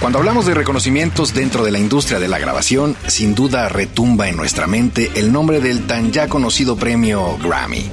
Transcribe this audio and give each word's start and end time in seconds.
Cuando 0.01 0.21
hablamos 0.21 0.47
de 0.47 0.55
reconocimientos 0.55 1.35
dentro 1.35 1.65
de 1.65 1.73
la 1.73 1.81
industria 1.81 2.21
de 2.21 2.29
la 2.29 2.39
grabación, 2.39 2.97
sin 3.09 3.35
duda 3.35 3.69
retumba 3.69 4.29
en 4.29 4.37
nuestra 4.37 4.69
mente 4.69 5.11
el 5.17 5.33
nombre 5.33 5.61
del 5.61 5.89
tan 5.89 6.13
ya 6.13 6.29
conocido 6.29 6.77
premio 6.77 7.37
Grammy. 7.43 7.91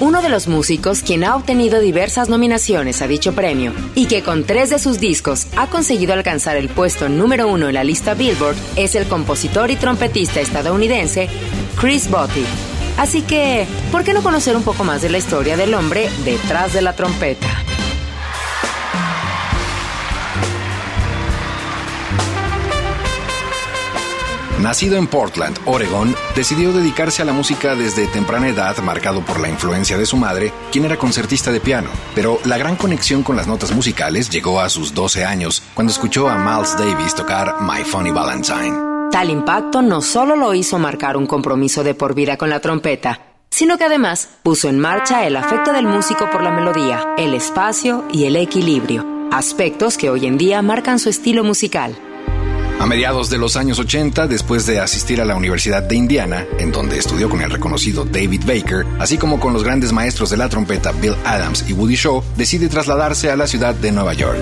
Uno 0.00 0.22
de 0.22 0.30
los 0.30 0.48
músicos 0.48 1.02
quien 1.02 1.24
ha 1.24 1.36
obtenido 1.36 1.80
diversas 1.80 2.30
nominaciones 2.30 3.02
a 3.02 3.06
dicho 3.06 3.34
premio 3.34 3.74
y 3.94 4.06
que 4.06 4.22
con 4.22 4.44
tres 4.44 4.70
de 4.70 4.78
sus 4.78 4.98
discos 4.98 5.48
ha 5.54 5.66
conseguido 5.66 6.14
alcanzar 6.14 6.56
el 6.56 6.70
puesto 6.70 7.10
número 7.10 7.46
uno 7.46 7.68
en 7.68 7.74
la 7.74 7.84
lista 7.84 8.14
Billboard 8.14 8.56
es 8.76 8.94
el 8.94 9.06
compositor 9.06 9.70
y 9.70 9.76
trompetista 9.76 10.40
estadounidense 10.40 11.28
Chris 11.78 12.08
Botti. 12.08 12.44
Así 12.96 13.20
que, 13.20 13.66
¿por 13.92 14.02
qué 14.02 14.14
no 14.14 14.22
conocer 14.22 14.56
un 14.56 14.62
poco 14.62 14.82
más 14.82 15.02
de 15.02 15.10
la 15.10 15.18
historia 15.18 15.58
del 15.58 15.74
hombre 15.74 16.08
detrás 16.24 16.72
de 16.72 16.80
la 16.80 16.94
trompeta? 16.94 17.67
Nacido 24.60 24.96
en 24.96 25.06
Portland, 25.06 25.56
Oregon, 25.66 26.16
decidió 26.34 26.72
dedicarse 26.72 27.22
a 27.22 27.24
la 27.24 27.32
música 27.32 27.76
desde 27.76 28.08
temprana 28.08 28.48
edad, 28.48 28.76
marcado 28.78 29.24
por 29.24 29.38
la 29.38 29.48
influencia 29.48 29.96
de 29.96 30.04
su 30.04 30.16
madre, 30.16 30.52
quien 30.72 30.84
era 30.84 30.96
concertista 30.96 31.52
de 31.52 31.60
piano. 31.60 31.88
Pero 32.14 32.40
la 32.44 32.58
gran 32.58 32.74
conexión 32.74 33.22
con 33.22 33.36
las 33.36 33.46
notas 33.46 33.72
musicales 33.72 34.30
llegó 34.30 34.60
a 34.60 34.68
sus 34.68 34.92
12 34.94 35.24
años, 35.24 35.62
cuando 35.74 35.92
escuchó 35.92 36.28
a 36.28 36.36
Miles 36.36 36.76
Davis 36.76 37.14
tocar 37.14 37.56
My 37.60 37.84
Funny 37.84 38.10
Valentine. 38.10 39.10
Tal 39.12 39.30
impacto 39.30 39.80
no 39.80 40.02
solo 40.02 40.34
lo 40.34 40.52
hizo 40.52 40.78
marcar 40.78 41.16
un 41.16 41.26
compromiso 41.26 41.84
de 41.84 41.94
por 41.94 42.14
vida 42.14 42.36
con 42.36 42.50
la 42.50 42.60
trompeta, 42.60 43.20
sino 43.50 43.78
que 43.78 43.84
además 43.84 44.28
puso 44.42 44.68
en 44.68 44.80
marcha 44.80 45.24
el 45.24 45.36
afecto 45.36 45.72
del 45.72 45.86
músico 45.86 46.28
por 46.30 46.42
la 46.42 46.50
melodía, 46.50 47.14
el 47.16 47.32
espacio 47.34 48.04
y 48.12 48.24
el 48.24 48.34
equilibrio, 48.34 49.06
aspectos 49.30 49.96
que 49.96 50.10
hoy 50.10 50.26
en 50.26 50.36
día 50.36 50.60
marcan 50.62 50.98
su 50.98 51.08
estilo 51.08 51.44
musical. 51.44 51.96
A 52.80 52.86
mediados 52.86 53.28
de 53.28 53.38
los 53.38 53.56
años 53.56 53.80
80, 53.80 54.28
después 54.28 54.64
de 54.64 54.78
asistir 54.78 55.20
a 55.20 55.24
la 55.24 55.34
Universidad 55.34 55.82
de 55.82 55.96
Indiana, 55.96 56.46
en 56.60 56.70
donde 56.70 56.96
estudió 56.96 57.28
con 57.28 57.40
el 57.40 57.50
reconocido 57.50 58.04
David 58.04 58.42
Baker, 58.46 58.86
así 59.00 59.18
como 59.18 59.40
con 59.40 59.52
los 59.52 59.64
grandes 59.64 59.92
maestros 59.92 60.30
de 60.30 60.36
la 60.36 60.48
trompeta 60.48 60.92
Bill 60.92 61.16
Adams 61.24 61.68
y 61.68 61.72
Woody 61.72 61.96
Shaw, 61.96 62.22
decide 62.36 62.68
trasladarse 62.68 63.32
a 63.32 63.36
la 63.36 63.48
ciudad 63.48 63.74
de 63.74 63.90
Nueva 63.90 64.14
York. 64.14 64.38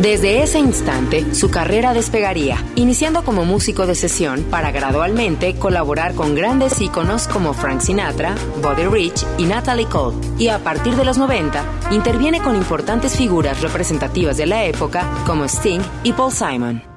Desde 0.00 0.42
ese 0.44 0.60
instante, 0.60 1.34
su 1.34 1.50
carrera 1.50 1.92
despegaría, 1.92 2.64
iniciando 2.76 3.24
como 3.24 3.44
músico 3.44 3.86
de 3.86 3.96
sesión 3.96 4.44
para 4.44 4.70
gradualmente 4.70 5.56
colaborar 5.56 6.14
con 6.14 6.36
grandes 6.36 6.80
íconos 6.80 7.26
como 7.26 7.54
Frank 7.54 7.80
Sinatra, 7.80 8.36
Buddy 8.62 8.86
Rich 8.86 9.26
y 9.36 9.46
Natalie 9.46 9.86
Cole. 9.86 10.16
Y 10.38 10.46
a 10.46 10.60
partir 10.60 10.94
de 10.94 11.04
los 11.04 11.18
90, 11.18 11.64
interviene 11.90 12.40
con 12.40 12.54
importantes 12.54 13.16
figuras 13.16 13.60
representativas 13.62 14.36
de 14.36 14.46
la 14.46 14.64
época 14.64 15.04
como 15.26 15.44
Sting 15.44 15.80
y 16.04 16.12
Paul 16.12 16.32
Simon. 16.32 16.89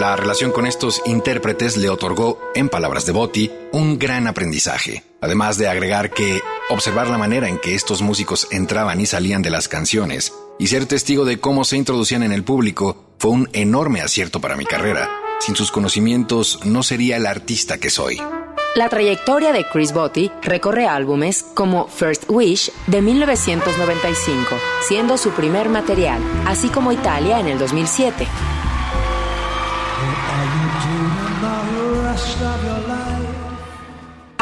La 0.00 0.16
relación 0.16 0.50
con 0.50 0.64
estos 0.66 1.02
intérpretes 1.04 1.76
le 1.76 1.90
otorgó, 1.90 2.40
en 2.54 2.70
palabras 2.70 3.04
de 3.04 3.12
Botti, 3.12 3.50
un 3.70 3.98
gran 3.98 4.26
aprendizaje. 4.28 5.04
Además 5.20 5.58
de 5.58 5.68
agregar 5.68 6.08
que 6.08 6.40
observar 6.70 7.10
la 7.10 7.18
manera 7.18 7.50
en 7.50 7.58
que 7.58 7.74
estos 7.74 8.00
músicos 8.00 8.48
entraban 8.50 8.98
y 8.98 9.04
salían 9.04 9.42
de 9.42 9.50
las 9.50 9.68
canciones 9.68 10.32
y 10.58 10.68
ser 10.68 10.86
testigo 10.86 11.26
de 11.26 11.38
cómo 11.38 11.64
se 11.64 11.76
introducían 11.76 12.22
en 12.22 12.32
el 12.32 12.44
público 12.44 13.12
fue 13.18 13.32
un 13.32 13.50
enorme 13.52 14.00
acierto 14.00 14.40
para 14.40 14.56
mi 14.56 14.64
carrera. 14.64 15.10
Sin 15.38 15.54
sus 15.54 15.70
conocimientos 15.70 16.60
no 16.64 16.82
sería 16.82 17.18
el 17.18 17.26
artista 17.26 17.76
que 17.76 17.90
soy. 17.90 18.22
La 18.76 18.88
trayectoria 18.88 19.52
de 19.52 19.66
Chris 19.70 19.92
Botti 19.92 20.32
recorre 20.40 20.86
álbumes 20.86 21.42
como 21.54 21.88
First 21.88 22.24
Wish 22.30 22.72
de 22.86 23.02
1995, 23.02 24.46
siendo 24.80 25.18
su 25.18 25.28
primer 25.32 25.68
material, 25.68 26.22
así 26.46 26.70
como 26.70 26.90
Italia 26.90 27.38
en 27.38 27.48
el 27.48 27.58
2007. 27.58 28.26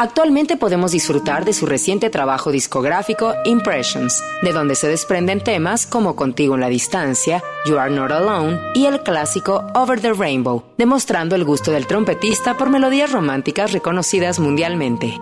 Actualmente 0.01 0.55
podemos 0.55 0.93
disfrutar 0.93 1.43
de 1.43 1.51
su 1.51 1.65
reciente 1.65 2.09
trabajo 2.09 2.53
discográfico 2.53 3.33
Impressions, 3.43 4.23
de 4.41 4.53
donde 4.53 4.75
se 4.75 4.87
desprenden 4.87 5.43
temas 5.43 5.85
como 5.85 6.15
Contigo 6.15 6.55
en 6.55 6.61
la 6.61 6.69
Distancia, 6.69 7.43
You 7.65 7.77
Are 7.77 7.93
Not 7.93 8.09
Alone 8.09 8.61
y 8.75 8.85
el 8.85 9.01
clásico 9.01 9.67
Over 9.75 9.99
the 9.99 10.13
Rainbow, 10.13 10.63
demostrando 10.77 11.35
el 11.35 11.43
gusto 11.43 11.71
del 11.71 11.85
trompetista 11.85 12.55
por 12.55 12.69
melodías 12.69 13.11
románticas 13.11 13.73
reconocidas 13.73 14.39
mundialmente. 14.39 15.19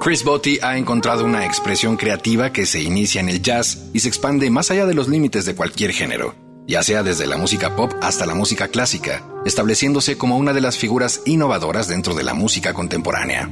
Chris 0.00 0.22
Botti 0.22 0.58
ha 0.62 0.78
encontrado 0.78 1.24
una 1.24 1.44
expresión 1.44 1.96
creativa 1.96 2.52
que 2.52 2.64
se 2.64 2.80
inicia 2.80 3.20
en 3.20 3.28
el 3.28 3.42
jazz 3.42 3.90
y 3.92 4.00
se 4.00 4.08
expande 4.08 4.50
más 4.50 4.70
allá 4.70 4.86
de 4.86 4.94
los 4.94 5.08
límites 5.08 5.46
de 5.46 5.56
cualquier 5.56 5.92
género, 5.92 6.34
ya 6.66 6.82
sea 6.82 7.02
desde 7.02 7.26
la 7.26 7.36
música 7.36 7.76
pop 7.76 7.92
hasta 8.00 8.26
la 8.26 8.34
música 8.34 8.68
clásica, 8.68 9.22
estableciéndose 9.44 10.16
como 10.16 10.36
una 10.36 10.52
de 10.52 10.60
las 10.60 10.76
figuras 10.76 11.22
innovadoras 11.24 11.88
dentro 11.88 12.14
de 12.14 12.22
la 12.22 12.34
música 12.34 12.72
contemporánea. 12.74 13.48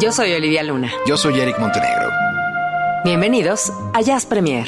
Yo 0.00 0.10
soy 0.10 0.32
Olivia 0.32 0.64
Luna. 0.64 0.92
Yo 1.06 1.16
soy 1.16 1.38
Eric 1.38 1.60
Montenegro. 1.60 2.10
Bienvenidos 3.04 3.72
a 3.94 4.00
Jazz 4.00 4.26
Premier. 4.26 4.66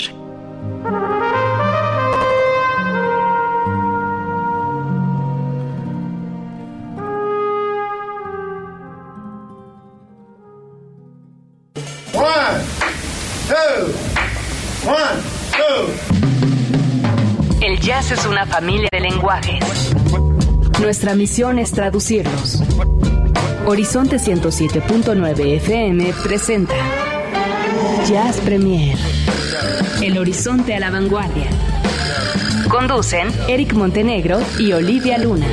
Es 18.14 18.26
una 18.26 18.46
familia 18.46 18.88
de 18.92 19.00
lenguajes. 19.00 19.92
Nuestra 20.80 21.16
misión 21.16 21.58
es 21.58 21.72
traducirlos. 21.72 22.62
Horizonte 23.66 24.18
107.9 24.18 25.56
FM 25.56 26.14
presenta 26.22 26.76
Jazz 28.08 28.36
Premier. 28.36 28.96
El 30.00 30.16
horizonte 30.16 30.76
a 30.76 30.78
la 30.78 30.90
vanguardia. 30.90 31.48
Conducen 32.68 33.32
Eric 33.48 33.72
Montenegro 33.72 34.38
y 34.60 34.72
Olivia 34.72 35.18
Luna. 35.18 35.48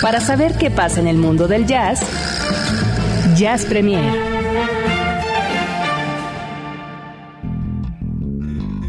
Para 0.00 0.20
saber 0.20 0.56
qué 0.56 0.70
pasa 0.70 1.00
en 1.00 1.06
el 1.06 1.18
mundo 1.18 1.48
del 1.48 1.66
jazz, 1.66 2.00
Jazz 3.36 3.66
Premier. 3.66 4.31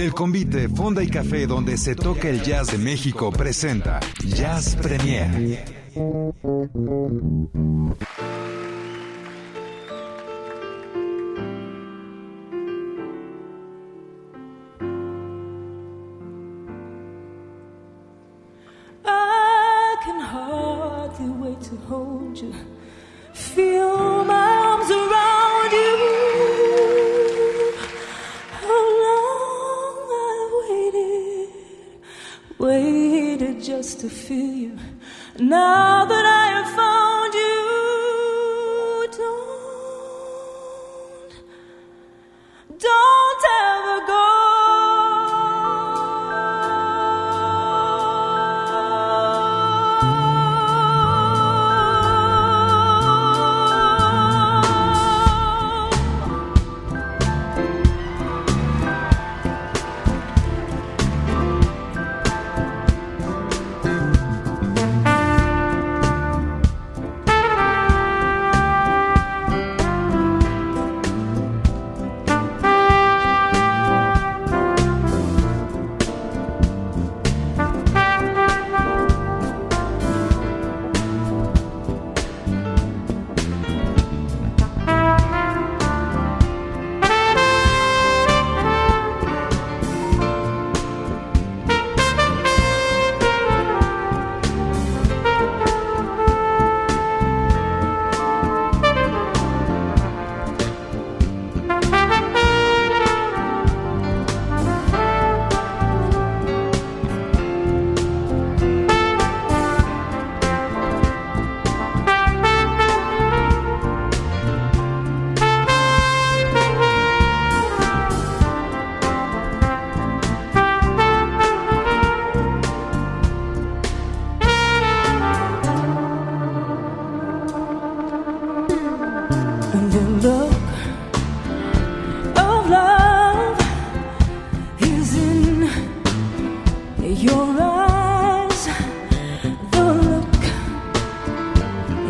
El 0.04 0.14
convite 0.14 0.68
Fonda 0.68 1.02
y 1.02 1.08
Café 1.08 1.48
donde 1.48 1.78
se 1.78 1.96
toca 1.96 2.28
el 2.28 2.44
jazz 2.44 2.70
de 2.74 2.78
México 2.78 3.32
presenta 3.32 4.02
Jazz 4.36 4.76
Premier. 4.76 5.64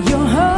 Your 0.02 0.26
heart 0.26 0.53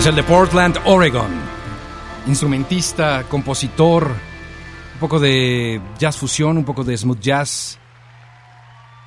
Es 0.00 0.06
el 0.06 0.14
de 0.14 0.22
Portland, 0.22 0.78
Oregon. 0.86 1.30
Instrumentista, 2.26 3.26
compositor, 3.28 4.10
un 4.94 4.98
poco 4.98 5.20
de 5.20 5.78
jazz 5.98 6.16
fusión, 6.16 6.56
un 6.56 6.64
poco 6.64 6.84
de 6.84 6.96
smooth 6.96 7.20
jazz. 7.20 7.78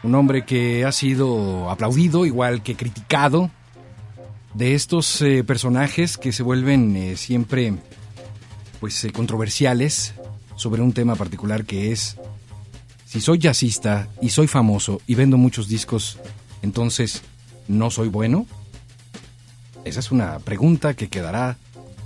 Un 0.03 0.13
hombre 0.13 0.45
que 0.45 0.85
ha 0.85 0.91
sido 0.91 1.71
aplaudido, 1.71 2.27
igual 2.27 2.61
que 2.61 2.75
criticado, 2.75 3.49
de 4.53 4.75
estos 4.75 5.19
eh, 5.23 5.43
personajes 5.43 6.19
que 6.19 6.31
se 6.31 6.43
vuelven 6.43 6.95
eh, 6.95 7.17
siempre 7.17 7.73
pues 8.79 9.03
eh, 9.03 9.11
controversiales 9.11 10.13
sobre 10.57 10.83
un 10.83 10.93
tema 10.93 11.15
particular 11.15 11.65
que 11.65 11.91
es 11.91 12.17
si 13.07 13.19
soy 13.19 13.39
jazzista 13.39 14.09
y 14.21 14.29
soy 14.29 14.45
famoso 14.45 15.01
y 15.07 15.15
vendo 15.15 15.37
muchos 15.37 15.67
discos, 15.67 16.19
entonces 16.61 17.23
no 17.67 17.89
soy 17.89 18.09
bueno. 18.09 18.45
Esa 19.85 19.99
es 19.99 20.11
una 20.11 20.39
pregunta 20.39 20.93
que 20.93 21.09
quedará 21.09 21.57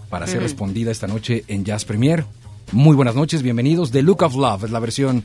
para 0.09 0.25
ser 0.25 0.41
respondida 0.41 0.91
esta 0.91 1.07
noche 1.07 1.43
en 1.47 1.63
Jazz 1.63 1.85
Premier. 1.85 2.25
Muy 2.71 2.95
buenas 2.95 3.15
noches, 3.15 3.43
bienvenidos. 3.43 3.91
The 3.91 4.01
Look 4.01 4.23
of 4.23 4.35
Love 4.35 4.65
es 4.65 4.71
la 4.71 4.79
versión 4.79 5.23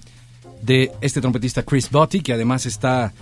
de 0.62 0.92
este 1.00 1.20
trompetista 1.20 1.62
Chris 1.62 1.90
Botti, 1.90 2.20
que 2.20 2.32
además 2.32 2.66
está 2.66 3.12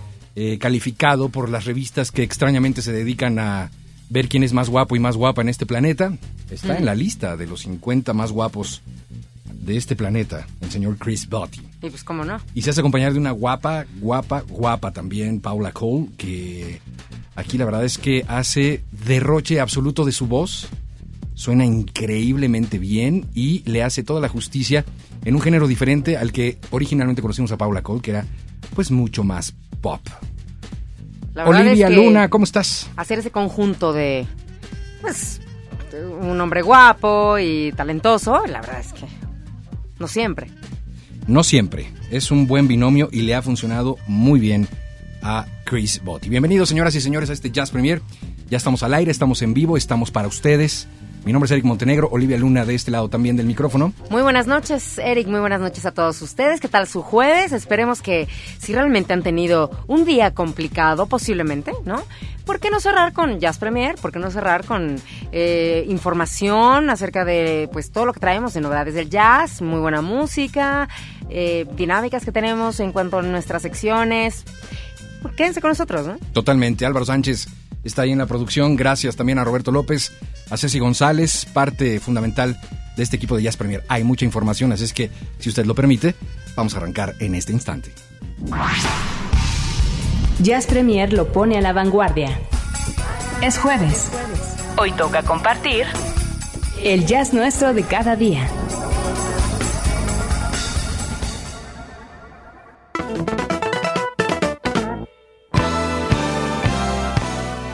calificado 0.59 1.29
por 1.29 1.49
las 1.49 1.65
revistas 1.65 2.11
que 2.11 2.23
extrañamente 2.23 2.81
se 2.81 2.91
dedican 2.91 3.39
a 3.39 3.71
ver 4.09 4.27
quién 4.27 4.43
es 4.43 4.53
más 4.53 4.69
guapo 4.69 4.95
y 4.95 4.99
más 4.99 5.15
guapa 5.15 5.41
en 5.41 5.49
este 5.49 5.65
planeta. 5.65 6.17
Está 6.49 6.77
en 6.77 6.85
la 6.85 6.95
lista 6.95 7.37
de 7.37 7.47
los 7.47 7.61
50 7.61 8.13
más 8.13 8.31
guapos 8.31 8.81
de 9.45 9.77
este 9.77 9.95
planeta, 9.95 10.47
el 10.59 10.71
señor 10.71 10.97
Chris 10.97 11.29
Botti. 11.29 11.61
Y 11.81 11.89
pues 11.89 12.03
cómo 12.03 12.25
no. 12.25 12.39
Y 12.53 12.63
se 12.63 12.71
hace 12.71 12.81
acompañar 12.81 13.13
de 13.13 13.19
una 13.19 13.31
guapa, 13.31 13.85
guapa, 13.99 14.41
guapa 14.41 14.91
también, 14.91 15.39
Paula 15.39 15.71
Cole, 15.71 16.07
que 16.17 16.81
aquí 17.35 17.57
la 17.57 17.65
verdad 17.65 17.85
es 17.85 17.97
que 17.97 18.25
hace 18.27 18.83
derroche 18.91 19.59
absoluto 19.59 20.05
de 20.05 20.11
su 20.11 20.27
voz. 20.27 20.69
Suena 21.33 21.65
increíblemente 21.65 22.77
bien 22.77 23.27
y 23.33 23.63
le 23.69 23.83
hace 23.83 24.03
toda 24.03 24.21
la 24.21 24.29
justicia 24.29 24.85
en 25.25 25.35
un 25.35 25.41
género 25.41 25.67
diferente 25.67 26.17
al 26.17 26.31
que 26.31 26.57
originalmente 26.69 27.21
conocimos 27.21 27.51
a 27.51 27.57
Paula 27.57 27.81
Cole, 27.81 28.01
que 28.01 28.11
era 28.11 28.25
pues 28.75 28.91
mucho 28.91 29.23
más 29.23 29.53
pop. 29.81 30.01
Olivia 31.35 31.89
Luna, 31.89 32.29
¿cómo 32.29 32.43
estás? 32.43 32.89
Hacer 32.95 33.19
ese 33.19 33.31
conjunto 33.31 33.93
de, 33.93 34.27
pues, 35.01 35.41
un 36.21 36.39
hombre 36.41 36.61
guapo 36.61 37.39
y 37.39 37.71
talentoso, 37.71 38.45
la 38.47 38.61
verdad 38.61 38.79
es 38.79 38.93
que 38.93 39.05
no 39.99 40.07
siempre. 40.07 40.51
No 41.27 41.43
siempre. 41.43 41.91
Es 42.09 42.31
un 42.31 42.47
buen 42.47 42.67
binomio 42.67 43.09
y 43.11 43.21
le 43.21 43.35
ha 43.35 43.41
funcionado 43.41 43.97
muy 44.07 44.39
bien 44.39 44.67
a 45.21 45.45
Chris 45.71 46.03
Botti. 46.03 46.27
Bienvenidos, 46.27 46.67
señoras 46.67 46.95
y 46.95 46.99
señores, 46.99 47.29
a 47.29 47.33
este 47.33 47.49
Jazz 47.49 47.71
Premier. 47.71 48.01
Ya 48.49 48.57
estamos 48.57 48.83
al 48.83 48.93
aire, 48.93 49.09
estamos 49.09 49.41
en 49.41 49.53
vivo, 49.53 49.77
estamos 49.77 50.11
para 50.11 50.27
ustedes. 50.27 50.89
Mi 51.23 51.31
nombre 51.31 51.45
es 51.45 51.51
Eric 51.51 51.63
Montenegro, 51.63 52.09
Olivia 52.11 52.37
Luna 52.37 52.65
de 52.65 52.75
este 52.75 52.91
lado 52.91 53.07
también 53.07 53.37
del 53.37 53.45
micrófono. 53.45 53.93
Muy 54.09 54.21
buenas 54.21 54.47
noches, 54.47 54.97
Eric, 54.97 55.29
muy 55.29 55.39
buenas 55.39 55.61
noches 55.61 55.85
a 55.85 55.93
todos 55.93 56.21
ustedes. 56.21 56.59
¿Qué 56.59 56.67
tal 56.67 56.87
su 56.87 57.01
jueves? 57.01 57.53
Esperemos 57.53 58.01
que 58.01 58.27
si 58.57 58.73
realmente 58.73 59.13
han 59.13 59.23
tenido 59.23 59.71
un 59.87 60.03
día 60.03 60.33
complicado, 60.33 61.05
posiblemente, 61.05 61.71
¿no? 61.85 62.03
¿Por 62.45 62.59
qué 62.59 62.69
no 62.69 62.81
cerrar 62.81 63.13
con 63.13 63.39
Jazz 63.39 63.57
Premier? 63.57 63.95
¿Por 63.95 64.11
qué 64.11 64.19
no 64.19 64.29
cerrar 64.29 64.65
con 64.65 64.97
eh, 65.31 65.85
información 65.87 66.89
acerca 66.89 67.23
de 67.23 67.69
pues 67.71 67.91
todo 67.91 68.05
lo 68.05 68.11
que 68.11 68.19
traemos 68.19 68.53
de 68.53 68.59
novedades 68.59 68.93
del 68.93 69.09
jazz, 69.09 69.61
muy 69.61 69.79
buena 69.79 70.01
música, 70.01 70.89
eh, 71.29 71.65
dinámicas 71.77 72.25
que 72.25 72.33
tenemos 72.33 72.81
en 72.81 72.91
cuanto 72.91 73.19
a 73.19 73.21
nuestras 73.21 73.61
secciones? 73.61 74.43
Quédense 75.35 75.61
con 75.61 75.69
nosotros, 75.69 76.07
¿no? 76.07 76.17
Totalmente. 76.33 76.85
Álvaro 76.85 77.05
Sánchez 77.05 77.47
está 77.83 78.03
ahí 78.03 78.11
en 78.11 78.17
la 78.17 78.25
producción. 78.25 78.75
Gracias 78.75 79.15
también 79.15 79.39
a 79.39 79.43
Roberto 79.43 79.71
López, 79.71 80.11
a 80.49 80.57
Ceci 80.57 80.79
González, 80.79 81.45
parte 81.53 81.99
fundamental 81.99 82.59
de 82.95 83.03
este 83.03 83.15
equipo 83.15 83.37
de 83.37 83.43
Jazz 83.43 83.57
Premier. 83.57 83.83
Hay 83.87 84.03
mucha 84.03 84.25
información, 84.25 84.71
así 84.71 84.83
es 84.83 84.93
que, 84.93 85.09
si 85.39 85.49
usted 85.49 85.65
lo 85.65 85.75
permite, 85.75 86.15
vamos 86.55 86.73
a 86.73 86.77
arrancar 86.77 87.15
en 87.19 87.35
este 87.35 87.53
instante. 87.53 87.91
Jazz 90.41 90.65
Premier 90.65 91.13
lo 91.13 91.31
pone 91.31 91.57
a 91.57 91.61
la 91.61 91.73
vanguardia. 91.73 92.39
Es 93.41 93.57
jueves. 93.57 94.09
Hoy 94.77 94.91
toca 94.93 95.23
compartir 95.23 95.85
el 96.83 97.05
jazz 97.05 97.33
nuestro 97.33 97.73
de 97.73 97.83
cada 97.83 98.15
día. 98.15 98.47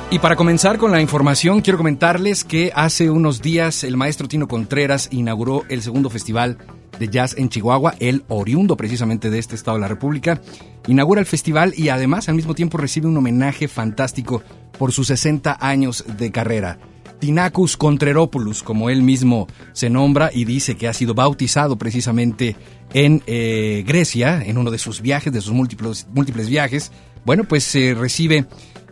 Y 0.10 0.20
para 0.20 0.38
comenzar 0.38 0.78
con 0.78 0.92
la 0.94 1.02
información, 1.02 1.60
quiero 1.60 1.78
comentarles 1.78 2.46
que 2.46 2.72
hace 2.74 3.10
unos 3.10 3.42
días 3.42 3.84
el 3.84 3.98
maestro 3.98 4.30
Tino 4.30 4.48
Contreras 4.48 5.10
inauguró 5.12 5.66
el 5.68 5.82
segundo 5.82 6.10
festival 6.10 6.58
de 6.98 7.10
jazz 7.10 7.36
en 7.38 7.50
Chihuahua, 7.50 7.94
el 8.00 8.24
oriundo 8.30 8.78
precisamente 8.78 9.30
de 9.30 9.38
este 9.38 9.56
estado 9.56 9.76
de 9.76 9.82
la 9.82 9.90
República. 9.90 10.40
Inaugura 10.88 11.20
el 11.20 11.28
festival 11.28 11.74
y 11.76 11.90
además 11.90 12.30
al 12.30 12.36
mismo 12.36 12.56
tiempo 12.56 12.78
recibe 12.78 13.08
un 13.08 13.18
homenaje 13.18 13.68
fantástico 13.68 14.42
por 14.80 14.94
sus 14.94 15.08
60 15.08 15.58
años 15.60 16.06
de 16.18 16.32
carrera. 16.32 16.80
Tinacus 17.20 17.76
Contreropoulos, 17.76 18.64
como 18.64 18.90
él 18.90 19.02
mismo 19.02 19.48
se 19.74 19.90
nombra 19.90 20.32
y 20.34 20.46
dice 20.46 20.78
que 20.78 20.88
ha 20.88 20.94
sido 20.94 21.16
bautizado 21.16 21.78
precisamente 21.78 22.56
en 22.94 23.24
eh, 23.28 23.84
Grecia, 23.86 24.42
en 24.42 24.58
uno 24.58 24.72
de 24.72 24.78
sus 24.78 25.02
viajes, 25.02 25.34
de 25.34 25.42
sus 25.42 25.52
múltiples, 25.52 26.08
múltiples 26.14 26.48
viajes. 26.48 26.94
Bueno, 27.26 27.44
pues 27.44 27.66
se 27.66 27.94
recibe 27.94 28.46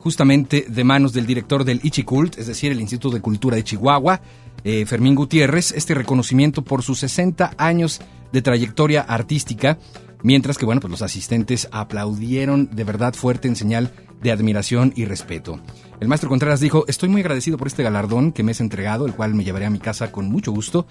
justamente 0.05 0.67
de 0.69 0.83
manos 0.83 1.13
del 1.13 1.25
director 1.25 1.63
del 1.63 1.79
Ichicult, 1.81 2.37
es 2.37 2.45
decir, 2.45 2.71
el 2.71 2.79
Instituto 2.79 3.15
de 3.15 3.21
Cultura 3.21 3.55
de 3.55 3.63
Chihuahua, 3.63 4.21
eh, 4.63 4.85
Fermín 4.85 5.15
Gutiérrez, 5.15 5.71
este 5.71 5.95
reconocimiento 5.95 6.61
por 6.61 6.83
sus 6.83 6.99
60 6.99 7.55
años 7.57 8.01
de 8.31 8.43
trayectoria 8.43 9.01
artística, 9.01 9.79
mientras 10.21 10.59
que, 10.59 10.65
bueno, 10.67 10.79
pues 10.79 10.91
los 10.91 11.01
asistentes 11.01 11.67
aplaudieron 11.71 12.69
de 12.71 12.83
verdad 12.83 13.15
fuerte 13.15 13.47
en 13.47 13.55
señal 13.55 13.93
de 14.21 14.31
admiración 14.31 14.93
y 14.95 15.05
respeto. 15.05 15.59
El 15.99 16.07
maestro 16.07 16.29
Contreras 16.29 16.59
dijo, 16.59 16.85
estoy 16.87 17.09
muy 17.09 17.21
agradecido 17.21 17.57
por 17.57 17.65
este 17.65 17.81
galardón 17.81 18.31
que 18.31 18.43
me 18.43 18.51
es 18.51 18.61
entregado, 18.61 19.07
el 19.07 19.15
cual 19.15 19.33
me 19.33 19.43
llevaré 19.43 19.65
a 19.65 19.71
mi 19.71 19.79
casa 19.79 20.11
con 20.11 20.27
mucho 20.27 20.51
gusto. 20.51 20.85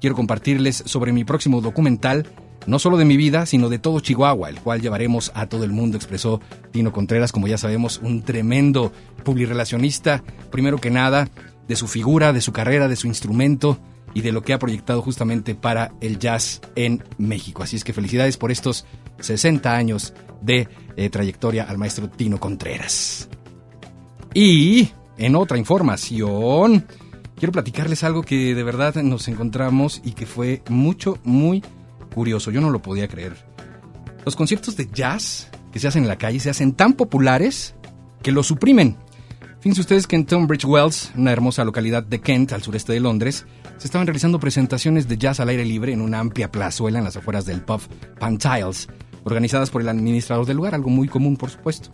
Quiero 0.00 0.14
compartirles 0.14 0.84
sobre 0.86 1.12
mi 1.12 1.24
próximo 1.24 1.60
documental, 1.60 2.28
no 2.66 2.78
solo 2.78 2.96
de 2.96 3.04
mi 3.04 3.16
vida, 3.16 3.46
sino 3.46 3.68
de 3.68 3.78
todo 3.78 4.00
Chihuahua, 4.00 4.48
el 4.48 4.60
cual 4.60 4.80
llevaremos 4.80 5.32
a 5.34 5.46
todo 5.46 5.64
el 5.64 5.72
mundo, 5.72 5.96
expresó 5.96 6.40
Tino 6.72 6.92
Contreras, 6.92 7.32
como 7.32 7.48
ya 7.48 7.58
sabemos, 7.58 8.00
un 8.02 8.22
tremendo 8.22 8.92
publirelacionista, 9.24 10.22
primero 10.50 10.78
que 10.78 10.90
nada, 10.90 11.28
de 11.68 11.76
su 11.76 11.88
figura, 11.88 12.32
de 12.32 12.40
su 12.40 12.52
carrera, 12.52 12.88
de 12.88 12.96
su 12.96 13.06
instrumento 13.06 13.78
y 14.12 14.22
de 14.22 14.32
lo 14.32 14.42
que 14.42 14.52
ha 14.52 14.58
proyectado 14.58 15.02
justamente 15.02 15.54
para 15.54 15.92
el 16.00 16.18
jazz 16.18 16.60
en 16.74 17.04
México. 17.18 17.62
Así 17.62 17.76
es 17.76 17.84
que 17.84 17.92
felicidades 17.92 18.36
por 18.36 18.50
estos 18.50 18.86
60 19.20 19.74
años 19.74 20.12
de 20.40 20.68
eh, 20.96 21.10
trayectoria 21.10 21.64
al 21.64 21.78
maestro 21.78 22.08
Tino 22.10 22.40
Contreras. 22.40 23.28
Y 24.34 24.90
en 25.16 25.36
otra 25.36 25.58
información, 25.58 26.86
quiero 27.36 27.52
platicarles 27.52 28.04
algo 28.04 28.22
que 28.22 28.54
de 28.54 28.62
verdad 28.62 28.96
nos 28.96 29.28
encontramos 29.28 30.00
y 30.04 30.12
que 30.12 30.26
fue 30.26 30.62
mucho, 30.68 31.18
muy 31.24 31.62
curioso, 32.10 32.50
yo 32.50 32.60
no 32.60 32.70
lo 32.70 32.82
podía 32.82 33.08
creer. 33.08 33.36
Los 34.24 34.36
conciertos 34.36 34.76
de 34.76 34.88
jazz 34.92 35.48
que 35.72 35.78
se 35.78 35.88
hacen 35.88 36.02
en 36.02 36.08
la 36.08 36.18
calle 36.18 36.40
se 36.40 36.50
hacen 36.50 36.72
tan 36.72 36.92
populares 36.92 37.74
que 38.22 38.32
los 38.32 38.46
suprimen. 38.46 38.96
Fíjense 39.60 39.82
ustedes 39.82 40.06
que 40.06 40.16
en 40.16 40.26
Tunbridge 40.26 40.64
Wells, 40.64 41.12
una 41.16 41.32
hermosa 41.32 41.64
localidad 41.64 42.02
de 42.02 42.20
Kent, 42.20 42.52
al 42.52 42.62
sureste 42.62 42.92
de 42.92 43.00
Londres, 43.00 43.46
se 43.76 43.86
estaban 43.86 44.06
realizando 44.06 44.40
presentaciones 44.40 45.08
de 45.08 45.18
jazz 45.18 45.40
al 45.40 45.50
aire 45.50 45.64
libre 45.64 45.92
en 45.92 46.00
una 46.00 46.18
amplia 46.18 46.50
plazuela 46.50 46.98
en 46.98 47.04
las 47.04 47.16
afueras 47.16 47.46
del 47.46 47.62
pub 47.62 47.80
Pantiles, 48.18 48.88
organizadas 49.24 49.70
por 49.70 49.82
el 49.82 49.88
administrador 49.88 50.46
del 50.46 50.56
lugar, 50.56 50.74
algo 50.74 50.90
muy 50.90 51.08
común 51.08 51.36
por 51.36 51.50
supuesto. 51.50 51.90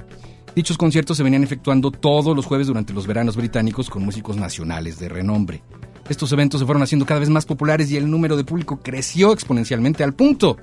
Dichos 0.54 0.78
conciertos 0.78 1.16
se 1.16 1.22
venían 1.22 1.44
efectuando 1.44 1.90
todos 1.90 2.34
los 2.34 2.46
jueves 2.46 2.66
durante 2.66 2.92
los 2.92 3.06
veranos 3.06 3.36
británicos 3.36 3.90
con 3.90 4.04
músicos 4.04 4.36
nacionales 4.36 4.98
de 4.98 5.08
renombre. 5.08 5.62
Estos 6.08 6.30
eventos 6.32 6.60
se 6.60 6.66
fueron 6.66 6.82
haciendo 6.82 7.06
cada 7.06 7.20
vez 7.20 7.28
más 7.28 7.46
populares 7.46 7.90
y 7.90 7.96
el 7.96 8.10
número 8.10 8.36
de 8.36 8.44
público 8.44 8.80
creció 8.82 9.32
exponencialmente 9.32 10.04
al 10.04 10.14
punto 10.14 10.56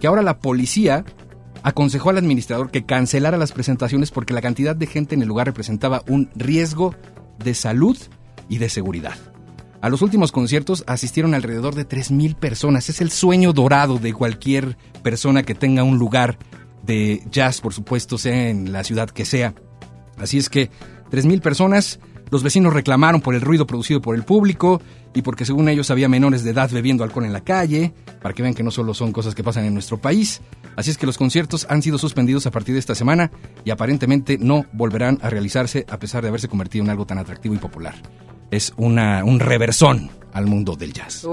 que 0.00 0.06
ahora 0.06 0.22
la 0.22 0.38
policía 0.38 1.04
aconsejó 1.62 2.10
al 2.10 2.18
administrador 2.18 2.70
que 2.70 2.84
cancelara 2.84 3.38
las 3.38 3.52
presentaciones 3.52 4.10
porque 4.10 4.34
la 4.34 4.42
cantidad 4.42 4.76
de 4.76 4.86
gente 4.86 5.14
en 5.14 5.22
el 5.22 5.28
lugar 5.28 5.46
representaba 5.46 6.02
un 6.08 6.28
riesgo 6.34 6.94
de 7.38 7.54
salud 7.54 7.96
y 8.48 8.58
de 8.58 8.68
seguridad. 8.68 9.14
A 9.80 9.88
los 9.88 10.02
últimos 10.02 10.32
conciertos 10.32 10.82
asistieron 10.86 11.34
alrededor 11.34 11.74
de 11.74 11.86
3.000 11.86 12.36
personas. 12.36 12.88
Es 12.88 13.00
el 13.00 13.10
sueño 13.10 13.52
dorado 13.52 13.98
de 13.98 14.14
cualquier 14.14 14.78
persona 15.02 15.42
que 15.42 15.54
tenga 15.54 15.84
un 15.84 15.98
lugar 15.98 16.38
de 16.82 17.22
jazz, 17.30 17.60
por 17.60 17.74
supuesto, 17.74 18.18
sea 18.18 18.48
en 18.48 18.72
la 18.72 18.82
ciudad 18.82 19.10
que 19.10 19.24
sea. 19.24 19.54
Así 20.16 20.38
es 20.38 20.48
que 20.48 20.70
3.000 21.10 21.40
personas 21.40 22.00
los 22.34 22.42
vecinos 22.42 22.72
reclamaron 22.72 23.20
por 23.20 23.36
el 23.36 23.42
ruido 23.42 23.64
producido 23.64 24.02
por 24.02 24.16
el 24.16 24.24
público 24.24 24.82
y 25.14 25.22
porque 25.22 25.44
según 25.44 25.68
ellos 25.68 25.92
había 25.92 26.08
menores 26.08 26.42
de 26.42 26.50
edad 26.50 26.68
bebiendo 26.68 27.04
alcohol 27.04 27.26
en 27.26 27.32
la 27.32 27.44
calle, 27.44 27.94
para 28.20 28.34
que 28.34 28.42
vean 28.42 28.54
que 28.54 28.64
no 28.64 28.72
solo 28.72 28.92
son 28.92 29.12
cosas 29.12 29.36
que 29.36 29.44
pasan 29.44 29.66
en 29.66 29.72
nuestro 29.72 29.98
país. 29.98 30.40
Así 30.74 30.90
es 30.90 30.98
que 30.98 31.06
los 31.06 31.16
conciertos 31.16 31.64
han 31.70 31.80
sido 31.80 31.96
suspendidos 31.96 32.44
a 32.48 32.50
partir 32.50 32.74
de 32.74 32.80
esta 32.80 32.96
semana 32.96 33.30
y 33.64 33.70
aparentemente 33.70 34.36
no 34.36 34.66
volverán 34.72 35.20
a 35.22 35.30
realizarse 35.30 35.86
a 35.88 36.00
pesar 36.00 36.22
de 36.22 36.28
haberse 36.30 36.48
convertido 36.48 36.84
en 36.84 36.90
algo 36.90 37.06
tan 37.06 37.18
atractivo 37.18 37.54
y 37.54 37.58
popular. 37.58 37.94
es 38.50 38.72
una, 38.78 39.22
un 39.22 39.38
reversón 39.38 40.10
al 40.32 40.46
mundo 40.46 40.74
del 40.74 40.92
jazz. 40.92 41.24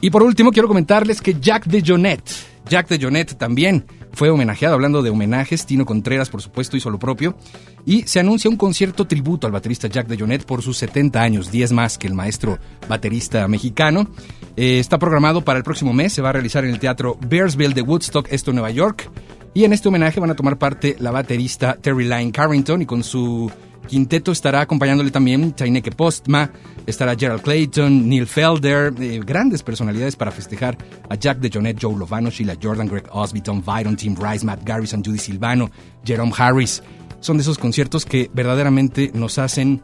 Y 0.00 0.10
por 0.10 0.22
último, 0.22 0.52
quiero 0.52 0.68
comentarles 0.68 1.20
que 1.20 1.40
Jack 1.40 1.66
de 1.66 1.82
Jonet, 1.84 2.22
Jack 2.68 2.86
de 2.86 3.04
Jonet 3.04 3.36
también 3.36 3.84
fue 4.16 4.30
homenajeado, 4.30 4.74
hablando 4.74 5.02
de 5.02 5.10
homenajes, 5.10 5.66
Tino 5.66 5.84
Contreras 5.84 6.30
por 6.30 6.40
supuesto 6.40 6.78
hizo 6.78 6.88
lo 6.88 6.98
propio, 6.98 7.36
y 7.84 8.04
se 8.04 8.18
anuncia 8.18 8.50
un 8.50 8.56
concierto 8.56 9.06
tributo 9.06 9.46
al 9.46 9.52
baterista 9.52 9.88
Jack 9.88 10.06
de 10.06 10.18
Jonet 10.18 10.46
por 10.46 10.62
sus 10.62 10.78
70 10.78 11.20
años, 11.20 11.52
10 11.52 11.72
más 11.72 11.98
que 11.98 12.06
el 12.06 12.14
maestro 12.14 12.58
baterista 12.88 13.46
mexicano. 13.46 14.08
Eh, 14.56 14.78
está 14.78 14.98
programado 14.98 15.42
para 15.42 15.58
el 15.58 15.64
próximo 15.64 15.92
mes, 15.92 16.14
se 16.14 16.22
va 16.22 16.30
a 16.30 16.32
realizar 16.32 16.64
en 16.64 16.70
el 16.70 16.78
Teatro 16.78 17.18
Bearsville 17.28 17.74
de 17.74 17.82
Woodstock, 17.82 18.28
esto 18.30 18.54
Nueva 18.54 18.70
York, 18.70 19.10
y 19.52 19.64
en 19.64 19.74
este 19.74 19.88
homenaje 19.88 20.18
van 20.18 20.30
a 20.30 20.34
tomar 20.34 20.56
parte 20.56 20.96
la 20.98 21.10
baterista 21.10 21.76
Terry 21.78 22.04
Lyne 22.04 22.32
Carrington 22.32 22.80
y 22.80 22.86
con 22.86 23.04
su 23.04 23.52
quinteto 23.88 24.32
estará 24.32 24.60
acompañándole 24.60 25.10
también 25.10 25.52
Taineke 25.52 25.90
Postma, 25.90 26.50
estará 26.86 27.16
Gerald 27.16 27.42
Clayton, 27.42 28.08
Neil 28.08 28.26
Felder, 28.26 28.94
eh, 29.00 29.20
grandes 29.24 29.62
personalidades 29.62 30.16
para 30.16 30.30
festejar 30.30 30.76
a 31.08 31.14
Jack 31.14 31.38
de 31.38 31.50
Jonet, 31.52 31.78
Joe 31.80 31.96
Lovano, 31.96 32.30
Sheila 32.30 32.56
Jordan, 32.60 32.88
Greg 32.88 33.08
Osby, 33.12 33.40
Tom 33.40 33.62
Byron, 33.64 33.96
Tim 33.96 34.16
Rice, 34.16 34.44
Matt 34.44 34.64
Garrison, 34.64 35.02
Judy 35.04 35.18
Silvano, 35.18 35.70
Jerome 36.04 36.32
Harris. 36.36 36.82
Son 37.20 37.36
de 37.36 37.42
esos 37.42 37.58
conciertos 37.58 38.04
que 38.04 38.30
verdaderamente 38.32 39.10
nos 39.14 39.38
hacen 39.38 39.82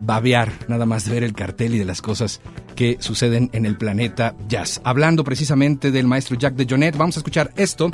babear 0.00 0.52
nada 0.68 0.86
más 0.86 1.04
de 1.04 1.12
ver 1.12 1.24
el 1.24 1.32
cartel 1.32 1.74
y 1.74 1.78
de 1.78 1.84
las 1.84 2.02
cosas 2.02 2.40
que 2.76 2.96
suceden 3.00 3.50
en 3.52 3.66
el 3.66 3.76
planeta 3.76 4.36
jazz. 4.48 4.80
Hablando 4.84 5.24
precisamente 5.24 5.90
del 5.90 6.06
maestro 6.06 6.36
Jack 6.36 6.54
de 6.54 6.66
Jonet, 6.68 6.96
vamos 6.96 7.16
a 7.16 7.20
escuchar 7.20 7.52
esto 7.56 7.90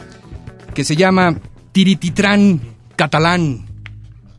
que 0.75 0.85
se 0.85 0.97
llama 0.97 1.39
Tirititran 1.73 2.61
Catalán, 2.97 3.67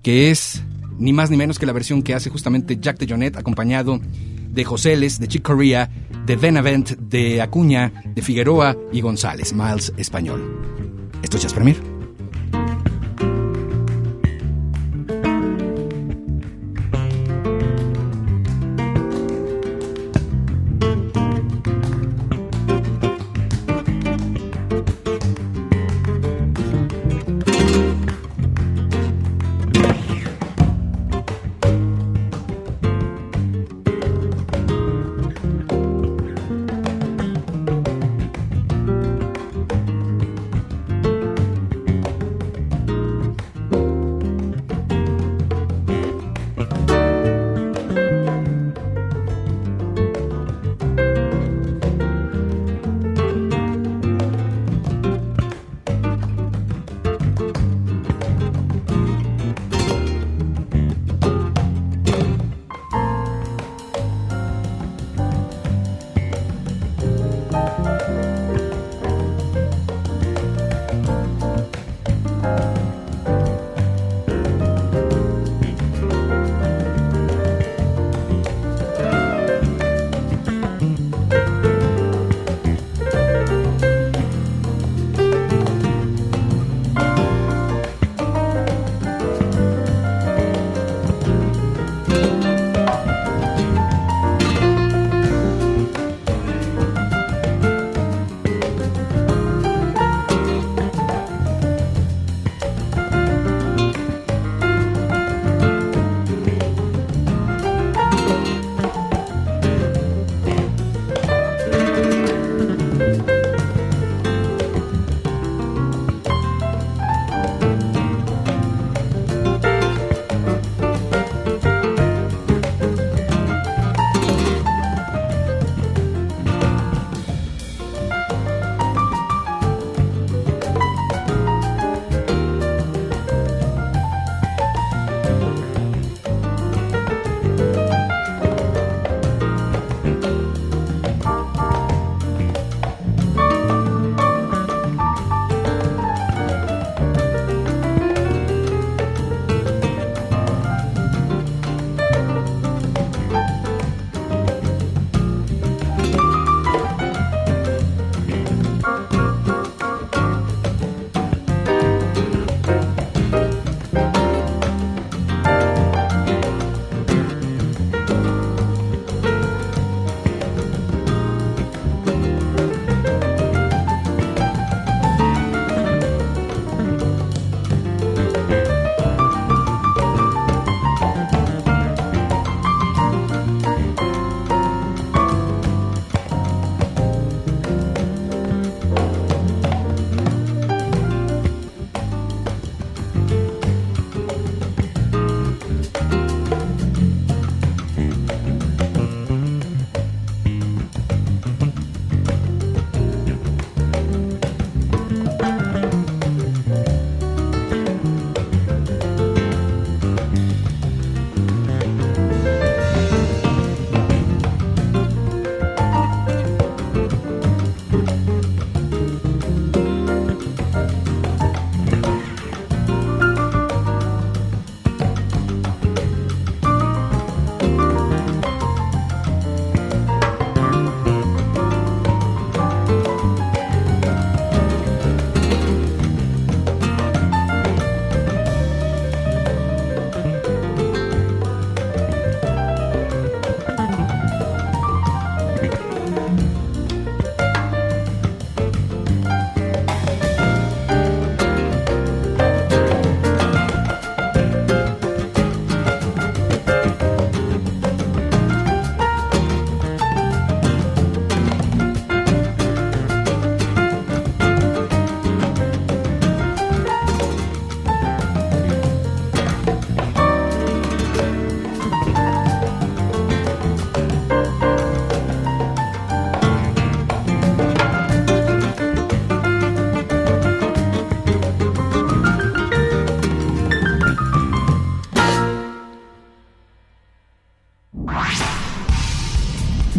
que 0.04 0.32
es 0.32 0.62
ni 0.98 1.14
más 1.14 1.30
ni 1.30 1.38
menos 1.38 1.60
que 1.60 1.66
la 1.66 1.74
versión 1.74 2.04
que 2.04 2.14
hace 2.14 2.30
justamente 2.30 2.78
Jack 2.80 3.00
de 3.00 3.08
Jonet, 3.08 3.38
acompañado 3.38 4.00
de 4.50 4.64
Joseles, 4.64 5.20
de 5.20 5.28
Chick 5.28 5.44
Corea, 5.44 5.90
de 6.26 6.36
Benavent, 6.36 6.92
de 6.92 7.42
Acuña, 7.42 7.92
de 8.06 8.22
Figueroa 8.22 8.78
y 8.92 9.02
González, 9.02 9.54
Miles 9.54 9.94
Español. 9.98 10.42
Esto 11.22 11.38
es 11.38 11.44
Jazz 11.44 11.54
Premier. 11.54 11.95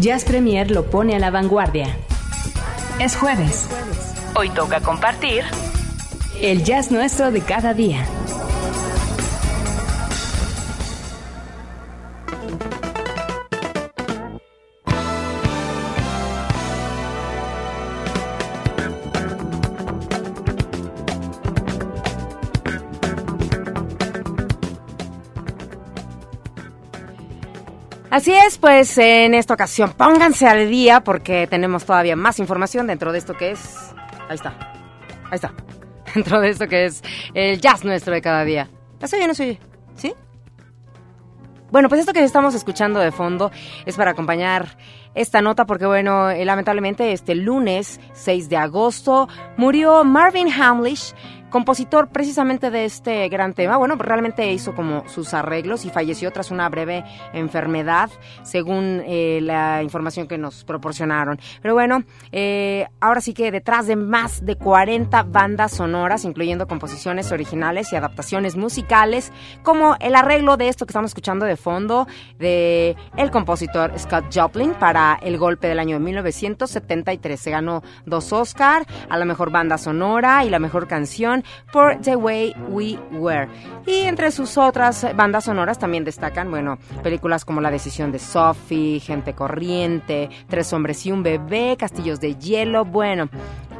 Jazz 0.07 0.23
Premier 0.23 0.71
lo 0.71 0.85
pone 0.85 1.17
a 1.17 1.19
la 1.19 1.31
vanguardia. 1.31 1.97
Es 2.97 3.17
jueves. 3.17 3.67
Hoy 4.35 4.49
toca 4.51 4.79
compartir 4.79 5.43
el 6.41 6.63
jazz 6.63 6.91
nuestro 6.91 7.29
de 7.29 7.41
cada 7.41 7.73
día. 7.73 8.05
Así 28.17 28.33
es, 28.33 28.57
pues 28.57 28.97
en 28.97 29.35
esta 29.35 29.53
ocasión 29.53 29.93
pónganse 29.93 30.47
al 30.47 30.71
día 30.71 31.01
porque 31.01 31.45
tenemos 31.45 31.85
todavía 31.85 32.15
más 32.15 32.39
información 32.39 32.87
dentro 32.87 33.11
de 33.11 33.19
esto 33.19 33.35
que 33.35 33.51
es... 33.51 33.93
Ahí 34.27 34.33
está, 34.33 34.57
ahí 35.25 35.35
está. 35.35 35.53
Dentro 36.15 36.41
de 36.41 36.49
esto 36.49 36.67
que 36.67 36.85
es 36.85 37.03
el 37.35 37.61
jazz 37.61 37.85
nuestro 37.85 38.15
de 38.15 38.23
cada 38.23 38.43
día. 38.43 38.71
¿Ya 38.99 39.07
se 39.07 39.17
oye 39.17 39.27
no 39.27 39.35
se 39.35 39.43
oye? 39.43 39.59
¿Sí? 39.93 40.15
Bueno, 41.69 41.89
pues 41.89 42.01
esto 42.01 42.11
que 42.11 42.23
estamos 42.23 42.55
escuchando 42.55 42.99
de 42.99 43.11
fondo 43.11 43.51
es 43.85 43.95
para 43.95 44.11
acompañar 44.11 44.79
esta 45.13 45.41
nota 45.41 45.65
porque, 45.65 45.85
bueno, 45.85 46.31
eh, 46.31 46.43
lamentablemente 46.43 47.11
este 47.11 47.35
lunes 47.35 47.99
6 48.13 48.49
de 48.49 48.57
agosto 48.57 49.27
murió 49.57 50.03
Marvin 50.03 50.51
Hamlish, 50.51 51.13
compositor 51.49 52.09
precisamente 52.09 52.69
de 52.71 52.85
este 52.85 53.29
gran 53.29 53.53
tema. 53.53 53.77
Bueno, 53.77 53.95
realmente 53.95 54.51
hizo 54.51 54.75
como 54.75 55.07
sus 55.07 55.33
arreglos 55.33 55.85
y 55.85 55.89
falleció 55.89 56.31
tras 56.31 56.51
una 56.51 56.67
breve 56.69 57.03
enfermedad, 57.33 58.09
según 58.43 59.01
eh, 59.05 59.39
la 59.41 59.83
información 59.83 60.27
que 60.27 60.37
nos 60.37 60.63
proporcionaron. 60.63 61.39
Pero 61.61 61.73
bueno, 61.73 62.03
eh, 62.31 62.87
ahora 62.99 63.21
sí 63.21 63.33
que 63.33 63.51
detrás 63.51 63.87
de 63.87 63.95
más 63.95 64.45
de 64.45 64.55
40 64.55 65.23
bandas 65.23 65.71
sonoras, 65.71 66.25
incluyendo 66.25 66.67
composiciones 66.67 67.31
originales 67.31 67.91
y 67.93 67.95
adaptaciones 67.95 68.55
musicales, 68.55 69.31
como 69.63 69.95
el 69.99 70.15
arreglo 70.15 70.57
de 70.57 70.67
esto 70.67 70.85
que 70.85 70.91
estamos 70.91 71.11
escuchando 71.11 71.45
de 71.45 71.55
fondo 71.55 72.07
de 72.39 72.95
el 73.15 73.31
compositor 73.31 73.97
Scott 73.97 74.25
Joplin 74.33 74.73
para 74.73 75.17
El 75.21 75.37
Golpe 75.37 75.67
del 75.67 75.79
año 75.79 75.99
1973. 75.99 77.39
Se 77.39 77.51
ganó 77.51 77.83
dos 78.05 78.33
Oscar 78.33 78.85
a 79.09 79.17
la 79.17 79.25
mejor 79.25 79.51
banda 79.51 79.77
sonora 79.77 80.43
y 80.43 80.49
la 80.49 80.59
mejor 80.59 80.87
canción 80.87 81.36
por 81.71 81.99
The 82.01 82.15
Way 82.15 82.55
We 82.69 82.99
Were. 83.11 83.47
Y 83.85 84.01
entre 84.01 84.31
sus 84.31 84.57
otras 84.57 85.05
bandas 85.15 85.45
sonoras 85.45 85.79
también 85.79 86.03
destacan, 86.03 86.49
bueno, 86.49 86.77
películas 87.03 87.45
como 87.45 87.61
La 87.61 87.71
decisión 87.71 88.11
de 88.11 88.19
Sophie, 88.19 88.99
Gente 88.99 89.33
Corriente, 89.33 90.29
Tres 90.47 90.71
hombres 90.73 91.05
y 91.05 91.11
un 91.11 91.23
bebé, 91.23 91.75
Castillos 91.77 92.19
de 92.19 92.35
Hielo, 92.35 92.85
bueno, 92.85 93.29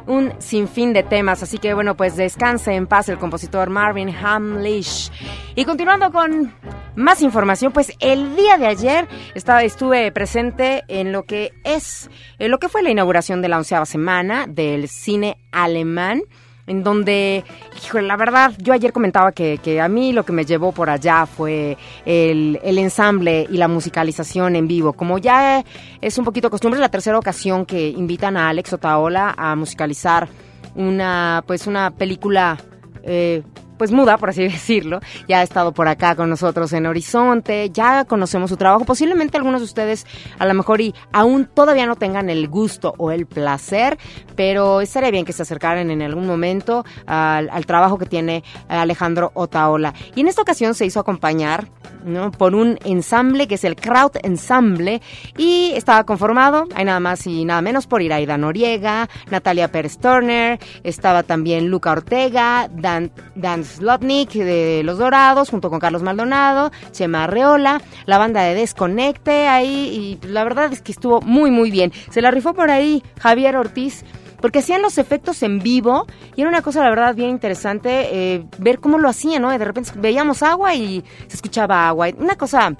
un 0.08 0.32
sinfín 0.38 0.92
de 0.92 1.04
temas. 1.04 1.42
Así 1.42 1.58
que 1.58 1.74
bueno, 1.74 1.96
pues 1.96 2.16
descanse 2.16 2.74
en 2.74 2.86
paz 2.86 3.08
el 3.08 3.18
compositor 3.18 3.70
Marvin 3.70 4.08
Hamlish. 4.08 5.12
Y 5.54 5.64
continuando 5.64 6.10
con 6.10 6.52
más 6.96 7.22
información, 7.22 7.72
pues 7.72 7.92
el 8.00 8.34
día 8.34 8.58
de 8.58 8.66
ayer 8.66 9.08
estaba, 9.34 9.62
estuve 9.62 10.10
presente 10.10 10.84
en 10.88 11.12
lo 11.12 11.24
que 11.24 11.52
es, 11.64 12.10
en 12.38 12.50
lo 12.50 12.58
que 12.58 12.68
fue 12.68 12.82
la 12.82 12.90
inauguración 12.90 13.42
de 13.42 13.48
la 13.48 13.58
onceava 13.58 13.86
semana 13.86 14.46
del 14.48 14.88
cine 14.88 15.38
alemán 15.52 16.22
en 16.68 16.84
donde, 16.84 17.44
híjole, 17.82 18.06
la 18.06 18.16
verdad, 18.16 18.52
yo 18.58 18.72
ayer 18.72 18.92
comentaba 18.92 19.32
que, 19.32 19.58
que, 19.58 19.80
a 19.80 19.88
mí 19.88 20.12
lo 20.12 20.24
que 20.24 20.32
me 20.32 20.44
llevó 20.44 20.72
por 20.72 20.90
allá 20.90 21.26
fue 21.26 21.76
el, 22.04 22.60
el, 22.62 22.78
ensamble 22.78 23.46
y 23.50 23.56
la 23.56 23.68
musicalización 23.68 24.54
en 24.54 24.68
vivo. 24.68 24.92
Como 24.92 25.18
ya 25.18 25.64
es 26.00 26.18
un 26.18 26.24
poquito 26.24 26.50
costumbre, 26.50 26.78
es 26.78 26.82
la 26.82 26.90
tercera 26.90 27.18
ocasión 27.18 27.66
que 27.66 27.88
invitan 27.88 28.36
a 28.36 28.48
Alex 28.48 28.74
Otaola 28.74 29.34
a 29.36 29.56
musicalizar 29.56 30.28
una, 30.74 31.42
pues 31.46 31.66
una 31.66 31.90
película 31.90 32.58
eh, 33.02 33.42
pues 33.78 33.92
muda, 33.92 34.18
por 34.18 34.30
así 34.30 34.42
decirlo. 34.48 35.00
Ya 35.26 35.40
ha 35.40 35.42
estado 35.42 35.72
por 35.72 35.88
acá 35.88 36.14
con 36.16 36.28
nosotros 36.28 36.72
en 36.72 36.86
Horizonte, 36.86 37.70
ya 37.70 38.04
conocemos 38.04 38.50
su 38.50 38.56
trabajo. 38.56 38.84
Posiblemente 38.84 39.36
algunos 39.36 39.60
de 39.60 39.64
ustedes 39.66 40.06
a 40.38 40.46
lo 40.46 40.54
mejor 40.54 40.80
y 40.80 40.94
aún 41.12 41.46
todavía 41.46 41.86
no 41.86 41.96
tengan 41.96 42.28
el 42.28 42.48
gusto 42.48 42.94
o 42.98 43.10
el 43.10 43.26
placer, 43.26 43.98
pero 44.36 44.80
estaría 44.80 45.10
bien 45.10 45.24
que 45.24 45.32
se 45.32 45.42
acercaran 45.42 45.90
en 45.90 46.02
algún 46.02 46.26
momento 46.26 46.84
al, 47.06 47.66
trabajo 47.66 47.98
que 47.98 48.06
tiene 48.06 48.44
Alejandro 48.68 49.30
Otaola. 49.34 49.94
Y 50.14 50.20
en 50.20 50.28
esta 50.28 50.42
ocasión 50.42 50.74
se 50.74 50.86
hizo 50.86 51.00
acompañar 51.00 51.68
¿no? 52.04 52.30
por 52.30 52.54
un 52.54 52.78
ensamble 52.84 53.46
que 53.46 53.56
es 53.56 53.64
el 53.64 53.76
Kraut 53.76 54.16
Ensemble 54.22 55.02
y 55.36 55.72
estaba 55.74 56.04
conformado, 56.04 56.66
hay 56.74 56.84
nada 56.84 57.00
más 57.00 57.26
y 57.26 57.44
nada 57.44 57.62
menos 57.62 57.86
por 57.86 58.02
Iraida 58.02 58.38
Noriega, 58.38 59.08
Natalia 59.30 59.68
Pérez 59.70 59.98
Turner, 59.98 60.58
estaba 60.82 61.22
también 61.22 61.68
Luca 61.68 61.92
Ortega, 61.92 62.68
Dan, 62.72 63.12
Dan 63.34 63.64
Slotnick 63.68 64.32
de 64.32 64.82
Los 64.84 64.98
Dorados, 64.98 65.50
junto 65.50 65.70
con 65.70 65.78
Carlos 65.78 66.02
Maldonado, 66.02 66.70
Chema 66.92 67.24
Arreola, 67.24 67.80
la 68.06 68.18
banda 68.18 68.42
de 68.42 68.54
Desconecte 68.54 69.48
ahí 69.48 70.18
y 70.22 70.26
la 70.26 70.44
verdad 70.44 70.72
es 70.72 70.82
que 70.82 70.92
estuvo 70.92 71.20
muy 71.20 71.50
muy 71.50 71.70
bien. 71.70 71.92
Se 72.10 72.22
la 72.22 72.30
rifó 72.30 72.54
por 72.54 72.70
ahí 72.70 73.02
Javier 73.20 73.56
Ortiz 73.56 74.04
porque 74.40 74.60
hacían 74.60 74.82
los 74.82 74.98
efectos 74.98 75.42
en 75.42 75.58
vivo 75.60 76.06
y 76.36 76.42
era 76.42 76.50
una 76.50 76.62
cosa, 76.62 76.82
la 76.82 76.90
verdad, 76.90 77.14
bien 77.14 77.30
interesante 77.30 78.08
eh, 78.12 78.46
ver 78.58 78.80
cómo 78.80 78.98
lo 78.98 79.08
hacían, 79.08 79.42
¿no? 79.42 79.50
De 79.50 79.64
repente 79.64 79.90
veíamos 79.96 80.42
agua 80.42 80.74
y 80.74 81.04
se 81.26 81.36
escuchaba 81.36 81.88
agua. 81.88 82.08
Una 82.16 82.36
cosa 82.36 82.76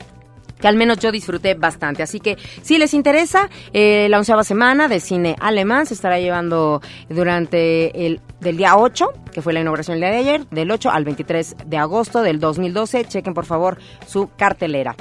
que 0.60 0.68
al 0.68 0.76
menos 0.76 0.98
yo 0.98 1.12
disfruté 1.12 1.54
bastante. 1.54 2.02
Así 2.02 2.20
que 2.20 2.36
si 2.62 2.78
les 2.78 2.94
interesa, 2.94 3.48
eh, 3.72 4.08
la 4.08 4.18
onceava 4.18 4.44
semana 4.44 4.88
de 4.88 5.00
cine 5.00 5.36
alemán 5.40 5.86
se 5.86 5.94
estará 5.94 6.18
llevando 6.18 6.80
durante 7.08 8.06
el 8.06 8.20
del 8.40 8.56
día 8.56 8.76
8, 8.76 9.06
que 9.32 9.42
fue 9.42 9.52
la 9.52 9.60
inauguración 9.60 9.96
el 9.96 10.00
día 10.00 10.10
de 10.10 10.16
ayer, 10.16 10.46
del 10.50 10.70
8 10.70 10.90
al 10.90 11.04
23 11.04 11.56
de 11.66 11.76
agosto 11.76 12.22
del 12.22 12.38
2012. 12.40 13.04
Chequen 13.04 13.34
por 13.34 13.46
favor 13.46 13.78
su 14.06 14.30
cartelera. 14.36 14.94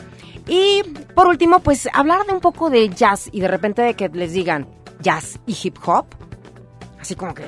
Y 0.47 0.81
por 1.13 1.27
último, 1.27 1.59
pues 1.59 1.87
hablar 1.93 2.25
de 2.25 2.33
un 2.33 2.39
poco 2.39 2.69
de 2.69 2.89
jazz 2.89 3.29
y 3.31 3.41
de 3.41 3.47
repente 3.47 3.81
de 3.81 3.93
que 3.95 4.09
les 4.09 4.31
digan 4.33 4.67
jazz 5.01 5.39
y 5.45 5.55
hip 5.61 5.77
hop 5.85 6.05
así 6.99 7.15
como 7.15 7.33
que 7.33 7.43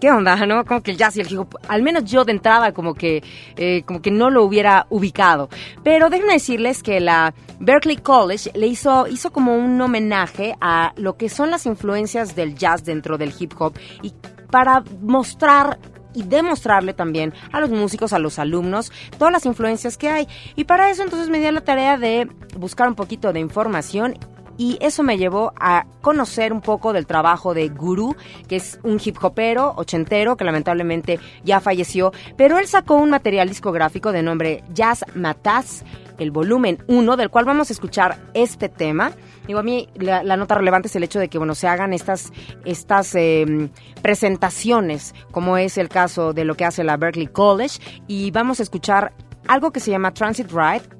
¿qué 0.00 0.10
onda, 0.10 0.36
no? 0.46 0.64
Como 0.64 0.82
que 0.82 0.92
el 0.92 0.96
jazz 0.96 1.16
y 1.16 1.20
el 1.20 1.30
hip 1.30 1.38
hop, 1.38 1.58
al 1.68 1.82
menos 1.82 2.04
yo 2.04 2.24
de 2.24 2.32
entrada 2.32 2.72
como 2.72 2.94
que, 2.94 3.22
eh, 3.56 3.82
como 3.84 4.02
que 4.02 4.10
no 4.10 4.30
lo 4.30 4.44
hubiera 4.44 4.86
ubicado. 4.90 5.48
Pero 5.82 6.10
déjenme 6.10 6.34
decirles 6.34 6.82
que 6.82 7.00
la 7.00 7.34
Berkeley 7.58 7.96
College 7.96 8.50
le 8.54 8.66
hizo, 8.66 9.06
hizo 9.06 9.32
como 9.32 9.56
un 9.56 9.80
homenaje 9.80 10.54
a 10.60 10.92
lo 10.96 11.16
que 11.16 11.28
son 11.28 11.50
las 11.50 11.66
influencias 11.66 12.36
del 12.36 12.54
jazz 12.54 12.84
dentro 12.84 13.18
del 13.18 13.32
hip 13.38 13.52
hop 13.58 13.74
y 14.02 14.12
para 14.50 14.82
mostrar 15.00 15.78
y 16.12 16.24
demostrarle 16.24 16.92
también 16.92 17.32
a 17.52 17.60
los 17.60 17.70
músicos, 17.70 18.12
a 18.12 18.18
los 18.18 18.38
alumnos, 18.38 18.90
todas 19.18 19.32
las 19.32 19.46
influencias 19.46 19.96
que 19.96 20.08
hay. 20.08 20.28
Y 20.56 20.64
para 20.64 20.90
eso 20.90 21.02
entonces 21.02 21.28
me 21.28 21.38
di 21.38 21.50
la 21.50 21.60
tarea 21.60 21.96
de 21.96 22.28
buscar 22.56 22.88
un 22.88 22.94
poquito 22.94 23.32
de 23.32 23.40
información 23.40 24.18
y 24.60 24.76
eso 24.82 25.02
me 25.02 25.16
llevó 25.16 25.54
a 25.58 25.86
conocer 26.02 26.52
un 26.52 26.60
poco 26.60 26.92
del 26.92 27.06
trabajo 27.06 27.54
de 27.54 27.70
Guru, 27.70 28.14
que 28.46 28.56
es 28.56 28.78
un 28.82 29.00
hip 29.02 29.16
hopero 29.22 29.72
ochentero 29.74 30.36
que 30.36 30.44
lamentablemente 30.44 31.18
ya 31.42 31.60
falleció, 31.60 32.12
pero 32.36 32.58
él 32.58 32.66
sacó 32.66 32.96
un 32.96 33.08
material 33.08 33.48
discográfico 33.48 34.12
de 34.12 34.22
nombre 34.22 34.62
Jazz 34.74 35.06
Mataz, 35.14 35.82
el 36.18 36.30
volumen 36.30 36.76
1, 36.88 37.16
del 37.16 37.30
cual 37.30 37.46
vamos 37.46 37.70
a 37.70 37.72
escuchar 37.72 38.18
este 38.34 38.68
tema. 38.68 39.12
Digo, 39.46 39.60
a 39.60 39.62
mí 39.62 39.88
la, 39.94 40.36
nota 40.36 40.56
relevante 40.56 40.88
es 40.88 40.96
el 40.96 41.04
hecho 41.04 41.18
de 41.18 41.28
que, 41.28 41.38
bueno, 41.38 41.54
se 41.54 41.66
hagan 41.66 41.94
estas, 41.94 42.30
estas 42.66 43.14
eh, 43.14 43.70
presentaciones, 44.02 45.14
como 45.30 45.56
es 45.56 45.78
el 45.78 45.88
caso 45.88 46.34
de 46.34 46.44
lo 46.44 46.54
que 46.54 46.66
hace 46.66 46.84
la 46.84 46.98
Berkeley 46.98 47.28
College, 47.28 47.80
y 48.06 48.30
vamos 48.30 48.60
a 48.60 48.64
escuchar 48.64 49.14
algo 49.48 49.70
que 49.70 49.80
se 49.80 49.90
llama 49.90 50.12
Transit 50.12 50.52
Ride, 50.52 50.99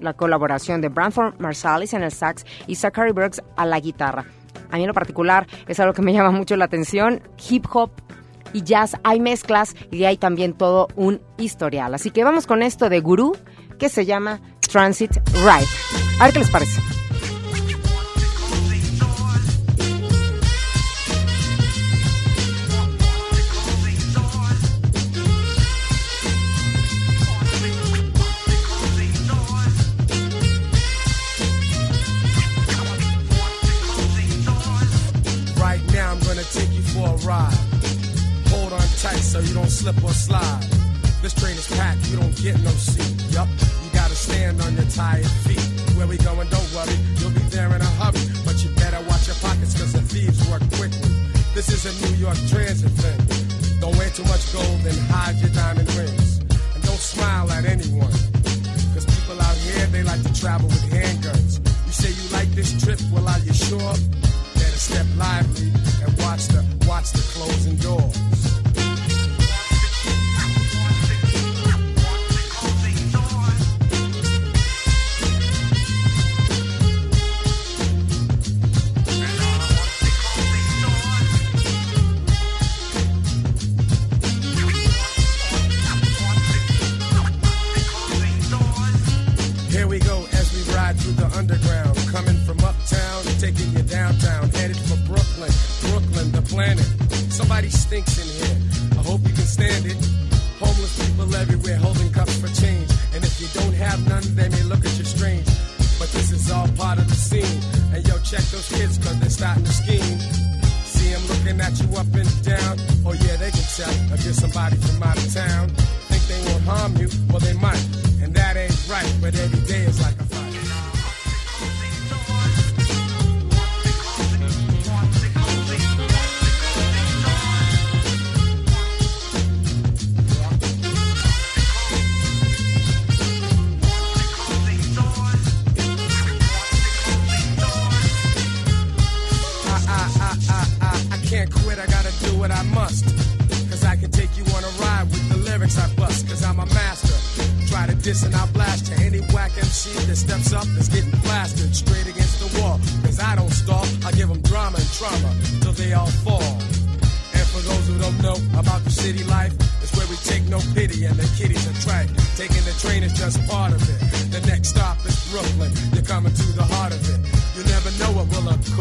la 0.00 0.14
colaboración 0.14 0.80
de 0.80 0.88
Branford 0.88 1.38
Marsalis 1.38 1.94
en 1.94 2.02
el 2.02 2.12
sax 2.12 2.44
y 2.66 2.76
Zachary 2.76 3.12
Brooks 3.12 3.42
a 3.56 3.66
la 3.66 3.80
guitarra. 3.80 4.24
A 4.70 4.76
mí 4.76 4.82
en 4.82 4.88
lo 4.88 4.94
particular 4.94 5.46
es 5.68 5.78
algo 5.80 5.92
que 5.92 6.02
me 6.02 6.12
llama 6.14 6.30
mucho 6.30 6.56
la 6.56 6.64
atención. 6.64 7.22
Hip 7.48 7.66
hop 7.72 7.90
y 8.52 8.62
jazz 8.62 8.96
hay 9.04 9.20
mezclas 9.20 9.74
y 9.90 10.04
hay 10.04 10.16
también 10.16 10.54
todo 10.54 10.88
un 10.96 11.20
historial. 11.36 11.94
Así 11.94 12.10
que 12.10 12.24
vamos 12.24 12.46
con 12.46 12.62
esto 12.62 12.88
de 12.88 13.00
Guru 13.00 13.36
que 13.78 13.88
se 13.88 14.06
llama 14.06 14.40
Transit 14.60 15.16
Ride. 15.32 15.68
A 16.20 16.24
ver 16.24 16.32
qué 16.32 16.38
les 16.38 16.50
parece. 16.50 16.95
Ride. 37.26 37.54
Hold 38.50 38.72
on 38.72 38.80
tight 39.02 39.22
so 39.22 39.38
you 39.40 39.54
don't 39.54 39.70
slip 39.70 40.02
or 40.02 40.12
slide. 40.12 40.62
This 41.22 41.34
train 41.34 41.56
is 41.56 41.68
packed, 41.76 42.08
you 42.10 42.16
don't 42.16 42.36
get 42.36 42.58
no 42.62 42.70
seat. 42.70 43.32
Yup, 43.32 43.48
you 43.84 43.90
gotta 43.92 44.14
stand 44.14 44.60
on 44.62 44.74
your 44.74 44.86
tired 44.90 45.26
feet. 45.46 45.62
Where 45.96 46.06
we 46.06 46.18
going, 46.18 46.48
don't 46.48 46.70
worry, 46.74 46.94
you'll 47.18 47.30
be 47.30 47.40
there 47.50 47.66
in 47.74 47.80
a 47.80 47.92
hurry. 47.98 48.22
But 48.44 48.62
you 48.62 48.70
better 48.76 49.02
watch 49.08 49.26
your 49.26 49.36
pockets, 49.36 49.74
cause 49.78 49.92
the 49.92 50.02
thieves 50.02 50.38
work 50.50 50.62
quickly. 50.78 51.10
This 51.54 51.68
is 51.72 51.82
a 51.88 51.92
New 52.06 52.14
York 52.16 52.36
transit 52.48 52.92
thing. 53.00 53.80
Don't 53.80 53.96
wear 53.96 54.10
too 54.10 54.24
much 54.24 54.52
gold 54.52 54.84
and 54.86 54.98
hide 55.08 55.36
your 55.36 55.50
diamond 55.50 55.88
rings. 55.94 56.38
And 56.74 56.82
don't 56.84 57.00
smile 57.00 57.50
at 57.50 57.64
anyone. 57.64 58.12
Cause 58.92 59.06
people 59.06 59.40
out 59.40 59.56
here, 59.56 59.86
they 59.86 60.02
like 60.02 60.22
to 60.22 60.32
travel 60.38 60.68
with 60.68 60.84
handguns. 60.90 61.60
You 61.86 61.92
say 61.92 62.10
you 62.12 62.28
like 62.30 62.50
this 62.52 62.70
trip, 62.82 63.00
well, 63.12 63.26
are 63.28 63.38
you 63.40 63.52
sure? 63.52 63.94
Step 64.76 65.06
lively 65.16 65.72
and 66.04 66.18
watch 66.18 66.46
the, 66.48 66.62
watch 66.86 67.10
the 67.12 67.22
closing 67.32 67.76
doors. 67.76 68.35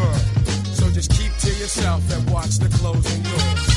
Occur. 0.06 0.18
So 0.74 0.89
just 0.91 1.12
keep 1.12 1.36
to 1.38 1.50
yourself 1.60 2.02
and 2.12 2.30
watch 2.30 2.58
the 2.58 2.70
closing 2.70 3.22
doors. 3.24 3.74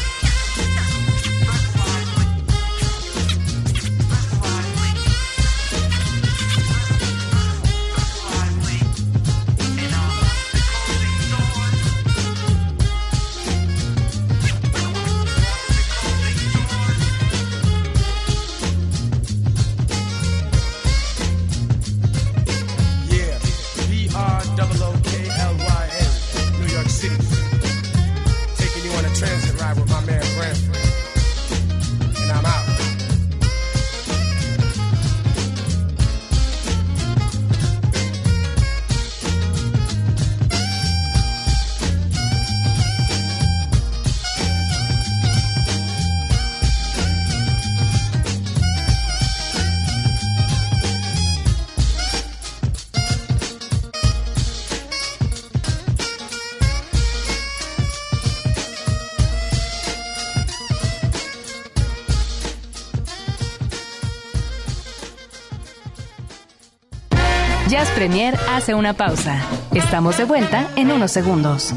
Premier 67.98 68.38
hace 68.48 68.76
una 68.76 68.92
pausa. 68.92 69.42
Estamos 69.74 70.16
de 70.18 70.24
vuelta 70.24 70.70
en 70.76 70.92
unos 70.92 71.10
segundos. 71.10 71.74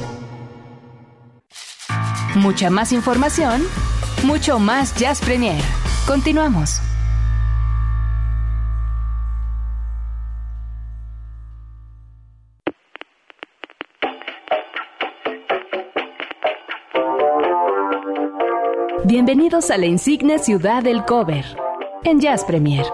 Mucha 2.35 2.69
más 2.69 2.91
información, 2.91 3.63
mucho 4.21 4.59
más 4.59 4.95
Jazz 4.95 5.19
Premier. 5.19 5.59
Continuamos. 6.05 6.79
Bienvenidos 19.05 19.71
a 19.71 19.79
la 19.79 19.87
insigne 19.87 20.37
ciudad 20.37 20.83
del 20.83 21.03
cover 21.03 21.45
en 22.03 22.19
Jazz 22.19 22.43
Premier. 22.45 22.85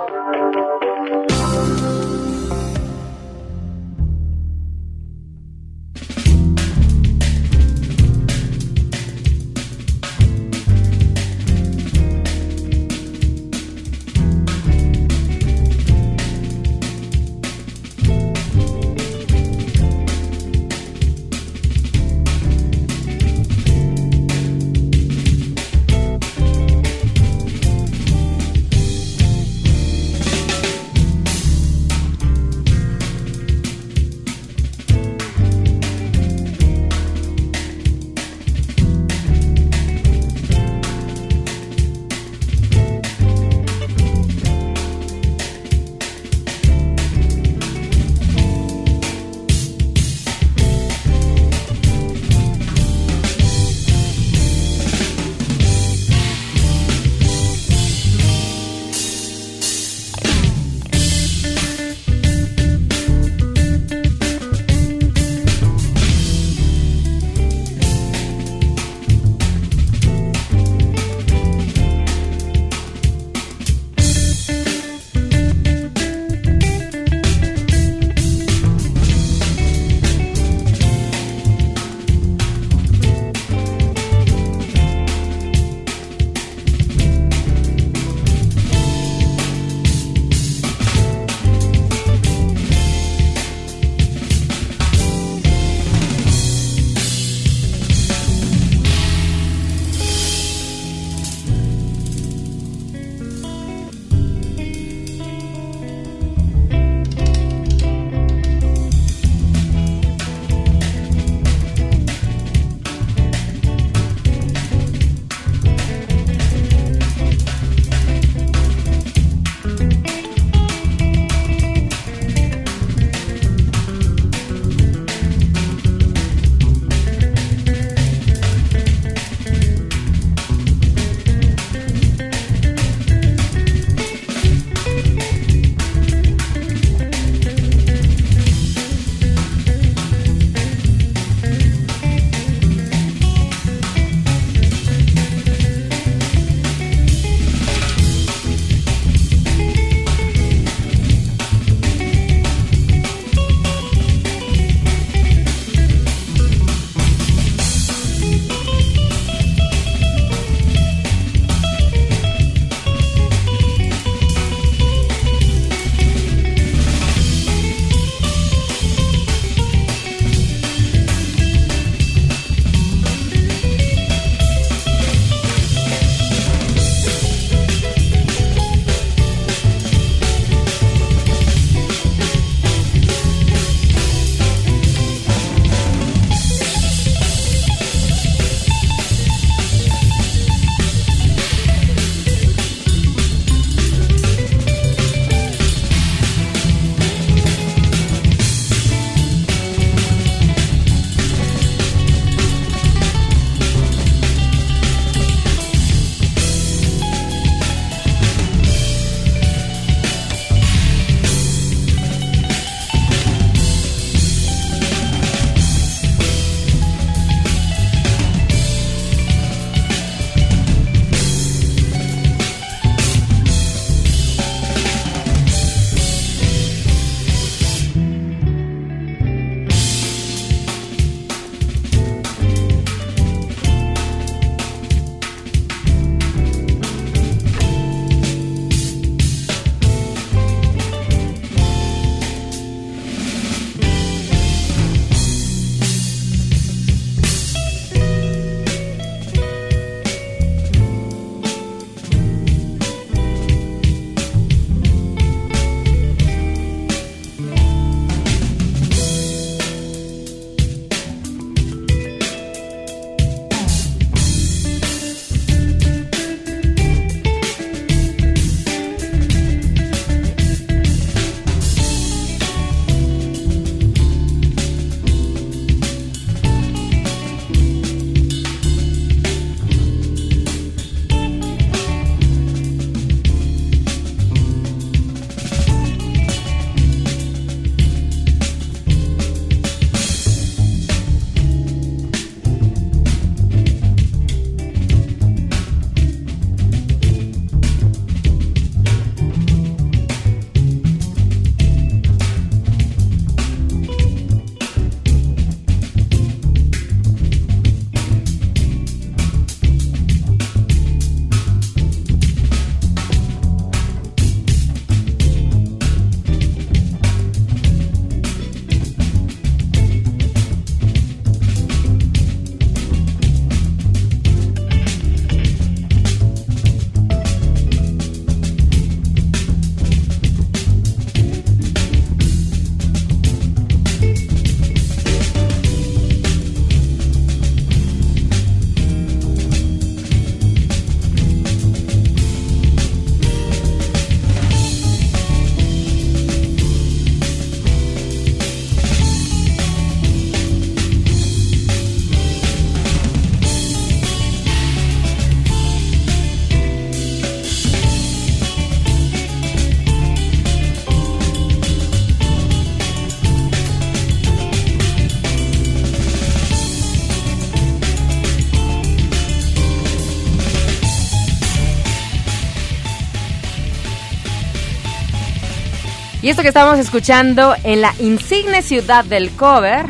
Y 376.27 376.29
esto 376.29 376.41
que 376.41 376.49
estamos 376.49 376.77
escuchando 376.77 377.55
en 377.63 377.79
la 377.79 377.93
insigne 377.99 378.61
ciudad 378.61 379.05
del 379.05 379.31
cover 379.37 379.85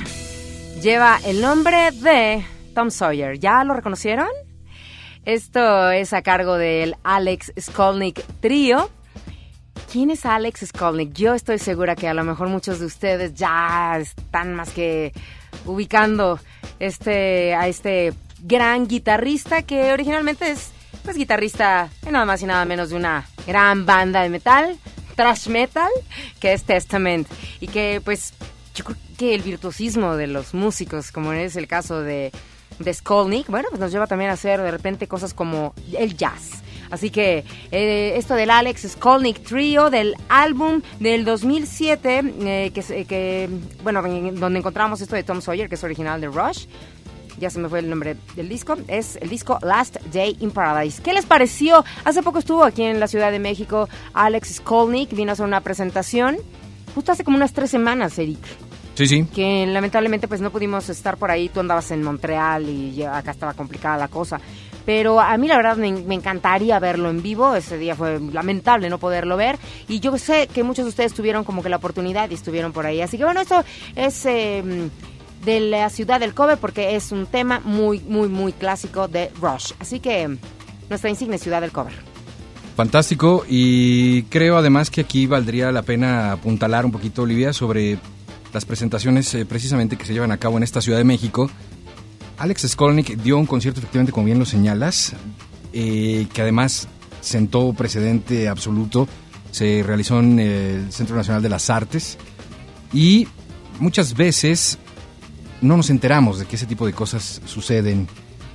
lleva 0.79 1.19
el 1.25 1.41
nombre 1.41 1.89
de 1.91 2.45
Tom 2.75 2.91
Sawyer. 2.91 3.39
¿Ya 3.39 3.63
lo 3.63 3.73
reconocieron? 3.73 4.27
Esto 5.25 5.89
es 5.89 6.13
a 6.13 6.21
cargo 6.21 6.55
del 6.55 6.95
Alex 7.03 7.53
Skolnick 7.59 8.23
Trio. 8.39 8.91
¿Quién 9.91 10.11
es 10.11 10.27
Alex 10.27 10.67
Skolnick? 10.67 11.11
Yo 11.13 11.33
estoy 11.33 11.57
segura 11.57 11.95
que 11.95 12.07
a 12.07 12.13
lo 12.13 12.23
mejor 12.23 12.49
muchos 12.49 12.79
de 12.79 12.85
ustedes 12.85 13.33
ya 13.33 13.97
están 13.99 14.53
más 14.53 14.69
que 14.69 15.13
ubicando 15.65 16.39
este, 16.77 17.55
a 17.55 17.67
este 17.67 18.13
gran 18.43 18.87
guitarrista 18.87 19.63
que 19.63 19.91
originalmente 19.91 20.51
es 20.51 20.69
pues 21.03 21.17
guitarrista 21.17 21.89
nada 22.11 22.25
más 22.25 22.43
y 22.43 22.45
nada 22.45 22.63
menos 22.65 22.91
de 22.91 22.95
una 22.95 23.25
gran 23.47 23.87
banda 23.87 24.21
de 24.21 24.29
metal, 24.29 24.77
thrash 25.17 25.47
metal, 25.47 25.89
que 26.39 26.53
es 26.53 26.63
Testament. 26.63 27.27
Y 27.59 27.67
que 27.67 28.01
pues 28.05 28.33
yo 28.73 28.85
creo 28.85 28.97
que 29.17 29.35
el 29.35 29.41
virtuosismo 29.41 30.15
de 30.15 30.27
los 30.27 30.53
músicos, 30.53 31.11
como 31.11 31.33
es 31.33 31.57
el 31.57 31.67
caso 31.67 32.01
de, 32.01 32.31
de 32.79 32.93
Skolnick, 32.93 33.47
bueno, 33.47 33.67
pues 33.69 33.81
nos 33.81 33.91
lleva 33.91 34.07
también 34.07 34.29
a 34.29 34.35
hacer 34.35 34.61
de 34.61 34.71
repente 34.71 35.07
cosas 35.07 35.33
como 35.33 35.73
el 35.97 36.15
jazz. 36.15 36.63
Así 36.89 37.09
que 37.09 37.43
eh, 37.71 38.13
esto 38.15 38.35
del 38.35 38.49
Alex 38.49 38.87
Skolnick 38.91 39.43
Trio, 39.43 39.89
del 39.89 40.15
álbum 40.29 40.81
del 40.99 41.25
2007, 41.25 42.33
eh, 42.39 42.71
que, 42.73 43.49
bueno, 43.83 44.01
donde 44.01 44.59
encontramos 44.59 45.01
esto 45.01 45.15
de 45.15 45.23
Tom 45.23 45.41
Sawyer, 45.41 45.67
que 45.67 45.75
es 45.75 45.83
original 45.83 46.21
de 46.21 46.27
Rush, 46.27 46.65
ya 47.37 47.49
se 47.49 47.59
me 47.59 47.69
fue 47.69 47.79
el 47.79 47.89
nombre 47.89 48.17
del 48.35 48.49
disco, 48.49 48.75
es 48.87 49.17
el 49.17 49.29
disco 49.29 49.59
Last 49.61 49.97
Day 50.13 50.37
in 50.39 50.51
Paradise. 50.51 51.01
¿Qué 51.01 51.13
les 51.13 51.25
pareció? 51.25 51.83
Hace 52.03 52.23
poco 52.23 52.39
estuvo 52.39 52.63
aquí 52.63 52.83
en 52.83 52.99
la 52.99 53.07
Ciudad 53.07 53.31
de 53.31 53.39
México 53.39 53.87
Alex 54.13 54.55
Skolnick, 54.55 55.13
vino 55.15 55.31
a 55.31 55.33
hacer 55.33 55.45
una 55.45 55.61
presentación, 55.61 56.37
justo 56.95 57.11
hace 57.11 57.23
como 57.23 57.37
unas 57.37 57.53
tres 57.53 57.69
semanas, 57.69 58.17
Eric. 58.19 58.39
Sí, 58.95 59.05
sí. 59.05 59.25
Que 59.25 59.67
lamentablemente 59.67 60.27
pues 60.27 60.41
no 60.41 60.49
pudimos 60.49 60.89
estar 60.89 61.17
por 61.17 61.29
ahí, 61.29 61.49
tú 61.49 61.59
andabas 61.59 61.91
en 61.91 62.01
Montreal 62.01 62.67
y 62.67 63.03
acá 63.03 63.29
estaba 63.29 63.53
complicada 63.53 63.97
la 63.97 64.07
cosa. 64.07 64.39
Pero 64.87 65.19
a 65.19 65.37
mí 65.37 65.47
la 65.47 65.57
verdad 65.57 65.75
me, 65.75 65.89
encantaría 66.15 66.79
verlo 66.79 67.09
en 67.09 67.21
vivo, 67.21 67.53
ese 67.53 67.77
día 67.77 67.93
fue 67.93 68.19
lamentable 68.19 68.89
no 68.89 68.97
poderlo 68.97 69.35
ver 69.35 69.59
y 69.87 69.99
yo 69.99 70.17
sé 70.17 70.47
que 70.47 70.63
muchos 70.63 70.85
de 70.85 70.89
ustedes 70.89 71.13
tuvieron 71.13 71.43
como 71.43 71.61
que 71.61 71.69
la 71.69 71.75
oportunidad 71.75 72.31
y 72.31 72.35
estuvieron 72.35 72.71
por 72.71 72.85
ahí. 72.85 73.01
Así 73.01 73.17
que 73.17 73.25
bueno, 73.25 73.41
esto 73.41 73.63
es... 73.95 74.25
Eh, 74.25 74.89
de 75.47 75.61
la 75.61 75.89
ciudad 75.89 76.19
del 76.19 76.33
cover 76.33 76.57
porque 76.57 76.97
es 76.97 77.13
un 77.13 77.25
tema 77.25 77.61
muy, 77.63 78.01
muy, 78.01 78.27
muy 78.27 78.51
clásico 78.51 79.07
de 79.07 79.31
Rush. 79.41 79.71
Así 79.79 80.01
que 80.01 80.37
nuestra 80.89 81.09
insignia 81.09 81.37
ciudad 81.37 81.61
del 81.61 81.71
cover. 81.71 81.93
Fantástico 82.75 83.45
y 83.47 84.23
creo 84.23 84.57
además 84.57 84.91
que 84.91 85.01
aquí 85.01 85.25
valdría 85.25 85.71
la 85.71 85.83
pena 85.83 86.33
apuntalar 86.33 86.85
un 86.85 86.91
poquito, 86.91 87.21
Olivia, 87.21 87.53
sobre 87.53 87.97
las 88.53 88.65
presentaciones 88.65 89.33
eh, 89.35 89.45
precisamente 89.45 89.95
que 89.95 90.05
se 90.05 90.13
llevan 90.13 90.31
a 90.31 90.37
cabo 90.37 90.57
en 90.57 90.63
esta 90.63 90.81
Ciudad 90.81 90.97
de 90.97 91.05
México. 91.05 91.49
Alex 92.37 92.67
Skolnick 92.67 93.15
dio 93.15 93.37
un 93.37 93.45
concierto, 93.45 93.79
efectivamente, 93.79 94.11
como 94.11 94.25
bien 94.25 94.39
lo 94.39 94.45
señalas, 94.45 95.13
eh, 95.71 96.27
que 96.33 96.41
además 96.41 96.89
sentó 97.21 97.71
precedente 97.71 98.49
absoluto. 98.49 99.07
Se 99.51 99.81
realizó 99.81 100.19
en 100.19 100.39
el 100.39 100.91
Centro 100.91 101.15
Nacional 101.15 101.41
de 101.41 101.49
las 101.49 101.69
Artes 101.69 102.17
y 102.93 103.29
muchas 103.79 104.13
veces 104.13 104.77
no 105.61 105.77
nos 105.77 105.89
enteramos 105.89 106.39
de 106.39 106.45
que 106.45 106.55
ese 106.55 106.65
tipo 106.65 106.85
de 106.85 106.93
cosas 106.93 107.41
suceden 107.45 108.07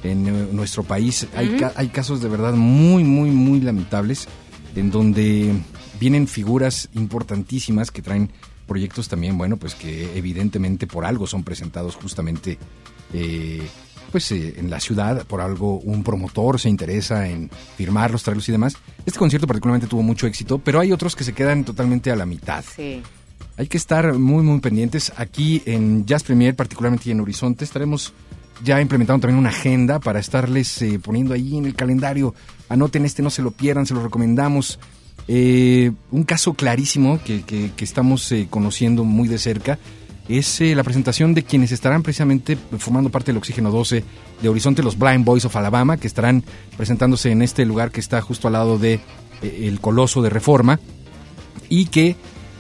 en 0.03 0.27
eh, 0.27 0.49
nuestro 0.53 0.83
país. 0.83 1.27
hay, 1.37 1.57
hay 1.75 1.89
casos 1.89 2.21
de 2.21 2.29
verdad 2.29 2.55
muy, 2.55 3.05
muy, 3.05 3.31
muy 3.31 3.61
lamentables 3.61 4.29
en 4.75 4.91
donde 4.91 5.53
vienen 6.01 6.27
figuras 6.27 6.89
importantísimas 6.95 7.91
que 7.91 8.03
traen 8.03 8.31
proyectos 8.67 9.09
también, 9.09 9.37
bueno, 9.37 9.57
pues 9.57 9.75
que 9.75 10.17
evidentemente 10.17 10.87
por 10.87 11.05
algo 11.05 11.27
son 11.27 11.45
presentados 11.45 11.97
justamente 11.97 12.59
eh, 13.13 13.63
pues 14.11 14.31
eh, 14.33 14.55
en 14.59 14.71
la 14.71 14.79
ciudad, 14.79 15.27
por 15.27 15.41
algo 15.41 15.79
un 15.79 16.05
promotor 16.05 16.61
se 16.61 16.69
interesa 16.69 17.29
en 17.29 17.51
firmarlos, 17.77 18.23
traerlos 18.23 18.49
y 18.49 18.53
demás. 18.53 18.77
Este 19.07 19.19
concierto 19.19 19.47
particularmente 19.47 19.87
tuvo 19.87 20.03
mucho 20.03 20.27
éxito, 20.27 20.59
pero 20.59 20.81
hay 20.81 20.93
otros 20.93 21.17
que 21.17 21.25
se 21.25 21.33
quedan 21.33 21.65
totalmente 21.65 22.11
a 22.11 22.17
la 22.17 22.27
mitad. 22.27 22.65
Sí. 22.77 23.03
Hay 23.57 23.67
que 23.67 23.77
estar 23.77 24.15
muy, 24.15 24.43
muy 24.43 24.61
pendientes. 24.61 25.13
Aquí 25.17 25.63
en 25.67 26.07
Jazz 26.07 26.23
Premier, 26.23 26.57
particularmente 26.57 27.11
en 27.11 27.21
Horizonte, 27.21 27.65
estaremos 27.65 28.13
ya 28.65 28.81
implementando 28.81 29.23
también 29.23 29.39
una 29.39 29.51
agenda 29.51 29.99
para 29.99 30.21
estarles 30.21 30.81
eh, 30.83 30.99
poniendo 31.03 31.35
ahí 31.35 31.57
en 31.57 31.67
el 31.67 31.75
calendario. 31.75 32.35
Anoten 32.69 33.05
este, 33.05 33.23
no 33.23 33.31
se 33.31 33.43
lo 33.43 33.51
pierdan, 33.51 33.87
se 33.87 33.95
lo 33.95 34.03
recomendamos. 34.03 34.79
Eh, 35.29 35.93
un 36.11 36.25
caso 36.25 36.55
clarísimo 36.55 37.21
que, 37.23 37.43
que, 37.43 37.73
estamos 37.85 38.33
eh, 38.33 38.49
conociendo 38.51 39.05
muy 39.05 39.29
de 39.29 39.39
cerca 39.39 39.79
es 40.29 40.61
la 40.61 40.83
presentación 40.83 41.35
de 41.35 41.43
quienes 41.43 41.73
estarán 41.73 42.03
precisamente 42.03 42.57
formando 42.79 43.11
parte 43.11 43.33
del 43.33 43.37
Oxígeno 43.37 43.71
12 43.71 44.05
de 44.41 44.49
Horizonte, 44.49 44.83
los 44.83 44.99
Blind 44.99 45.25
Boys 45.25 45.45
of 45.45 45.55
Alabama, 45.57 45.97
que 45.97 46.07
estarán 46.07 46.43
presentándose 46.77 47.31
en 47.31 47.43
este 47.43 47.67
lugar 47.67 47.91
que 47.91 48.01
está 48.01 48.21
justo 48.23 48.47
al 48.47 48.55
lado 48.55 48.79
de 48.79 49.01
el 49.43 49.81
Coloso 49.81 50.23
de 50.23 50.31
Reforma 50.31 50.81
y 51.69 51.87
que 51.87 52.17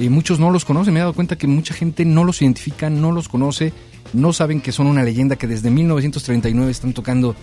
muchos 0.09 0.39
no 0.39 0.51
los 0.51 0.65
conocen. 0.65 0.95
Me 0.95 1.01
he 1.01 1.03
dado 1.03 1.13
cuenta 1.13 1.37
que 1.37 1.47
mucha 1.47 1.75
gente 1.75 2.05
no 2.05 2.25
los 2.25 2.41
identifica, 2.43 2.91
no 2.91 3.13
los 3.13 3.29
conoce, 3.29 3.73
no 4.13 4.33
saben 4.33 4.61
que 4.61 4.73
son 4.73 4.87
una 4.87 5.03
leyenda 5.03 5.37
que 5.37 5.47
desde 5.47 5.71
1939 5.71 6.71
están 6.71 6.93
tocando 6.93 7.35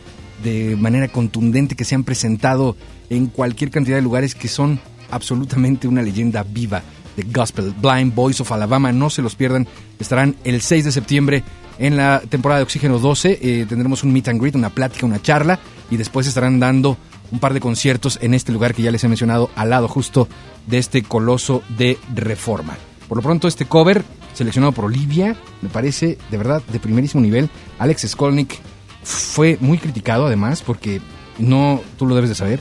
de 0.43 0.75
manera 0.75 1.07
contundente, 1.07 1.75
que 1.75 1.85
se 1.85 1.95
han 1.95 2.03
presentado 2.03 2.75
en 3.09 3.27
cualquier 3.27 3.71
cantidad 3.71 3.97
de 3.97 4.01
lugares 4.01 4.35
que 4.35 4.47
son 4.47 4.79
absolutamente 5.11 5.87
una 5.87 6.01
leyenda 6.01 6.43
viva 6.43 6.83
de 7.15 7.23
gospel. 7.23 7.73
Blind 7.81 8.13
Boys 8.13 8.39
of 8.41 8.51
Alabama, 8.51 8.91
no 8.91 9.09
se 9.09 9.21
los 9.21 9.35
pierdan. 9.35 9.67
Estarán 9.99 10.35
el 10.43 10.61
6 10.61 10.85
de 10.85 10.91
septiembre 10.91 11.43
en 11.77 11.97
la 11.97 12.21
temporada 12.21 12.59
de 12.59 12.63
Oxígeno 12.63 12.99
12. 12.99 13.39
Eh, 13.41 13.65
tendremos 13.67 14.03
un 14.03 14.13
meet 14.13 14.27
and 14.27 14.39
greet, 14.39 14.55
una 14.55 14.69
plática, 14.69 15.05
una 15.05 15.21
charla 15.21 15.59
y 15.89 15.97
después 15.97 16.27
estarán 16.27 16.59
dando 16.59 16.97
un 17.31 17.39
par 17.39 17.53
de 17.53 17.59
conciertos 17.59 18.19
en 18.21 18.33
este 18.33 18.51
lugar 18.51 18.73
que 18.73 18.81
ya 18.81 18.91
les 18.91 19.03
he 19.03 19.07
mencionado, 19.07 19.49
al 19.55 19.69
lado 19.69 19.87
justo 19.87 20.27
de 20.67 20.77
este 20.77 21.03
coloso 21.03 21.63
de 21.69 21.97
reforma. 22.13 22.77
Por 23.07 23.17
lo 23.17 23.21
pronto, 23.21 23.47
este 23.47 23.65
cover, 23.65 24.03
seleccionado 24.33 24.71
por 24.71 24.85
Olivia, 24.85 25.35
me 25.61 25.69
parece 25.69 26.17
de 26.29 26.37
verdad 26.37 26.61
de 26.71 26.79
primerísimo 26.79 27.21
nivel. 27.21 27.49
Alex 27.79 28.07
Skolnick 28.07 28.59
fue 29.03 29.57
muy 29.59 29.77
criticado 29.77 30.27
además, 30.27 30.61
porque 30.61 31.01
no, 31.37 31.81
tú 31.97 32.05
lo 32.05 32.15
debes 32.15 32.29
de 32.29 32.35
saber, 32.35 32.59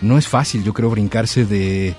no 0.00 0.18
es 0.18 0.28
fácil, 0.28 0.64
yo 0.64 0.72
creo, 0.72 0.90
brincarse 0.90 1.44
de, 1.44 1.94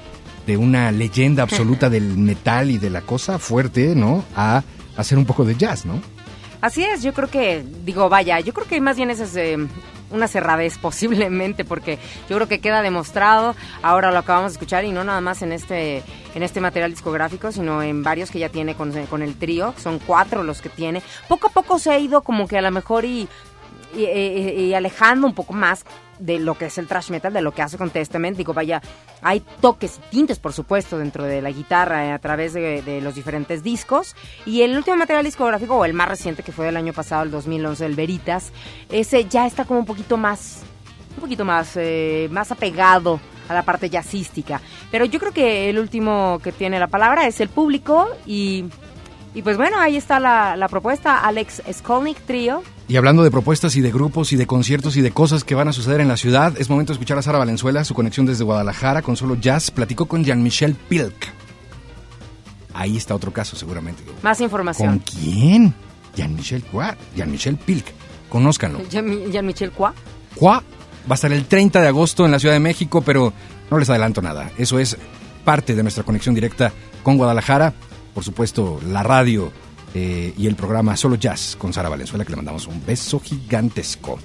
de 0.45 0.57
una 0.57 0.91
leyenda 0.91 1.43
absoluta 1.43 1.89
del 1.91 2.18
metal 2.18 2.70
y 2.70 2.78
de 2.78 2.89
la 2.89 3.01
cosa 3.01 3.39
fuerte, 3.39 3.95
¿no? 3.95 4.24
A 4.36 4.63
hacer 4.97 5.18
un 5.18 5.26
poco 5.26 5.45
de 5.45 5.55
jazz, 5.55 5.86
¿no? 5.86 6.01
Así 6.61 6.84
es, 6.84 7.03
yo 7.03 7.13
creo 7.13 7.30
que, 7.30 7.63
digo, 7.84 8.09
vaya, 8.09 8.39
yo 8.39 8.53
creo 8.53 8.68
que 8.68 8.82
más 8.82 8.97
bien 8.97 9.11
es 9.11 9.20
una 10.12 10.28
cerradez 10.28 10.78
posiblemente, 10.78 11.66
porque 11.66 11.99
yo 12.30 12.36
creo 12.36 12.47
que 12.47 12.60
queda 12.60 12.82
demostrado, 12.82 13.56
ahora 13.82 14.12
lo 14.12 14.20
acabamos 14.20 14.51
de 14.51 14.56
escuchar, 14.56 14.86
y 14.86 14.91
no 14.91 15.03
nada 15.03 15.22
más 15.22 15.41
en 15.41 15.51
este, 15.51 16.03
en 16.34 16.43
este 16.43 16.62
material 16.62 16.91
discográfico, 16.91 17.51
sino 17.51 17.82
en 17.82 18.03
varios 18.03 18.32
que 18.32 18.39
ya 18.39 18.49
tiene 18.49 18.76
con, 18.76 18.91
con 19.08 19.22
el 19.22 19.36
trío, 19.38 19.74
son 19.78 19.99
cuatro 19.99 20.43
los 20.43 20.62
que 20.62 20.70
tiene. 20.70 21.01
Poco 21.28 21.47
a 21.47 21.51
poco 21.51 21.80
se 21.80 21.91
ha 21.91 21.99
ido 21.99 22.22
como 22.22 22.47
que 22.47 22.58
a 22.58 22.62
lo 22.62 22.72
mejor 22.72 23.06
y 23.06 23.28
y, 23.95 24.74
alejando 24.74 25.28
un 25.28 25.34
poco 25.34 25.53
más 25.53 25.86
de 26.20 26.39
lo 26.39 26.57
que 26.57 26.66
es 26.66 26.78
el 26.78 26.88
thrash 26.88 27.09
metal, 27.09 27.34
de 27.34 27.41
lo 27.41 27.53
que 27.53 27.61
hace 27.61 27.78
con 27.78 27.89
Testament. 27.89 28.38
Digo, 28.38 28.53
vaya, 28.53 28.82
hay 29.22 29.43
toques 29.61 29.97
y 29.97 30.09
tintes, 30.11 30.39
por 30.39 30.53
supuesto, 30.53 30.97
dentro 30.97 31.24
de 31.24 31.41
la 31.41 31.51
guitarra 31.51 32.05
eh, 32.05 32.11
a 32.11 32.20
través 32.20 32.53
de, 32.53 33.01
los 33.01 33.16
diferentes 33.16 33.63
discos. 33.63 34.16
Y 34.45 34.61
el 34.61 34.76
último 34.76 34.97
material 34.97 35.26
discográfico, 35.26 35.76
o 35.76 35.86
el 35.86 35.93
más 35.93 36.09
reciente, 36.09 36.43
que 36.43 36.51
fue 36.51 36.66
del 36.66 36.78
año 36.78 36.93
pasado, 36.93 37.24
el 37.24 37.32
2011, 37.32 37.86
el 37.86 37.95
Veritas, 37.95 38.51
ese 38.89 39.26
ya 39.26 39.45
está 39.45 39.66
como 39.66 39.80
un 39.80 39.86
poquito 39.86 40.18
más, 40.18 40.63
un 41.16 41.22
poquito 41.22 41.45
más, 41.45 41.74
eh, 41.76 42.28
más 42.32 42.51
apegado 42.51 43.20
a 43.47 43.53
la 43.53 43.63
parte 43.63 43.89
jazzística. 43.89 44.61
Pero 44.91 45.05
yo 45.05 45.20
creo 45.20 45.32
que 45.32 45.70
el 45.70 45.80
último 45.80 46.39
que 46.43 46.51
tiene 46.51 46.80
la 46.80 46.88
palabra 46.88 47.28
es 47.28 47.39
el 47.41 47.49
público 47.49 48.07
y 48.26 48.66
y 49.36 49.41
pues 49.41 49.57
bueno, 49.57 49.78
ahí 49.78 49.97
está 49.97 50.20
la, 50.20 50.68
propuesta, 50.70 51.20
Alex 51.20 51.61
Skolnick 51.72 52.20
Trio. 52.22 52.63
Y 52.88 52.98
hablando 52.98 53.24
de 53.24 53.32
propuestas 53.32 53.76
y 53.76 53.82
de 53.82 53.92
grupos 53.92 54.32
y 54.32 54.36
de 54.36 54.46
conciertos 54.46 54.96
y 54.96 55.02
de 55.02 55.12
cosas 55.12 55.44
que 55.44 55.56
van 55.56 55.68
a 55.68 55.74
suceder 55.74 56.02
en 56.02 56.08
la 56.08 56.18
ciudad, 56.18 56.54
es 56.58 56.70
momento 56.70 56.94
de 56.94 56.96
escuchar 56.96 57.18
a 57.18 57.24
Sara 57.24 57.40
Valenzuela, 57.40 57.84
su 57.84 57.96
conexión 57.96 58.26
desde 58.28 58.44
Guadalajara 58.44 59.02
con 59.02 59.18
solo 59.18 59.36
jazz. 59.36 59.72
Platicó 59.72 60.06
con 60.06 60.24
Jean-Michel 60.24 60.76
Pilk. 60.76 61.34
Ahí 62.74 62.98
está 62.98 63.16
otro 63.16 63.34
caso 63.34 63.56
seguramente. 63.56 64.04
Más 64.22 64.40
información. 64.40 64.90
¿Con 64.90 65.00
quién? 65.00 65.74
Jean-Michel 66.16 66.64
Qua. 66.64 66.96
Jean-Michel 67.16 67.58
Pilk. 67.58 67.86
Conózcanlo. 68.30 68.82
Jean-Michel 68.90 69.72
Qua. 69.72 69.94
Qua 70.36 70.62
va 71.10 71.12
a 71.12 71.16
estar 71.16 71.32
el 71.32 71.46
30 71.46 71.82
de 71.82 71.88
agosto 71.88 72.26
en 72.26 72.32
la 72.32 72.40
Ciudad 72.40 72.54
de 72.54 72.60
México, 72.60 73.02
pero 73.02 73.34
no 73.72 73.80
les 73.80 73.90
adelanto 73.90 74.22
nada. 74.22 74.52
Eso 74.58 74.78
es 74.78 74.98
parte 75.44 75.76
de 75.76 75.82
nuestra 75.82 76.04
conexión 76.04 76.36
directa 76.36 76.72
con 77.04 77.18
Guadalajara 77.18 77.74
por 78.16 78.24
supuesto, 78.24 78.80
la 78.88 79.04
radio 79.04 79.52
eh, 79.96 80.34
y 80.38 80.46
el 80.46 80.56
programa 80.56 80.98
Solo 80.98 81.16
Jazz 81.16 81.56
con 81.58 81.72
Sara 81.72 81.88
Valenzuela, 81.89 82.26
que 82.26 82.32
le 82.32 82.36
mandamos 82.36 82.68
un 82.68 82.86
beso 82.86 83.20
gigantesco. 83.20 84.20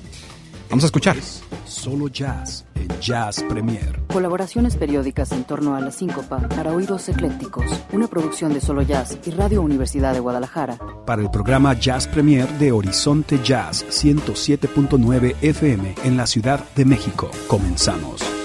Vamos 0.68 0.84
a 0.84 0.86
escuchar. 0.86 1.16
Solo 1.64 2.08
Jazz 2.08 2.64
en 2.74 2.88
Jazz 3.00 3.44
Premier. 3.48 4.00
Colaboraciones 4.12 4.76
periódicas 4.76 5.32
en 5.32 5.44
torno 5.44 5.74
a 5.74 5.80
la 5.80 5.90
síncopa 5.90 6.40
para 6.48 6.72
oídos 6.72 7.08
eclécticos. 7.08 7.66
Una 7.92 8.08
producción 8.08 8.52
de 8.52 8.60
Solo 8.60 8.82
Jazz 8.82 9.18
y 9.24 9.30
Radio 9.30 9.62
Universidad 9.62 10.12
de 10.12 10.20
Guadalajara. 10.20 10.78
Para 11.06 11.22
el 11.22 11.30
programa 11.30 11.74
Jazz 11.74 12.06
Premier 12.06 12.48
de 12.58 12.72
Horizonte 12.72 13.40
Jazz 13.42 13.84
107.9 13.88 15.36
FM 15.40 15.94
en 16.04 16.16
la 16.16 16.26
Ciudad 16.26 16.64
de 16.74 16.84
México. 16.84 17.30
Comenzamos. 17.48 18.39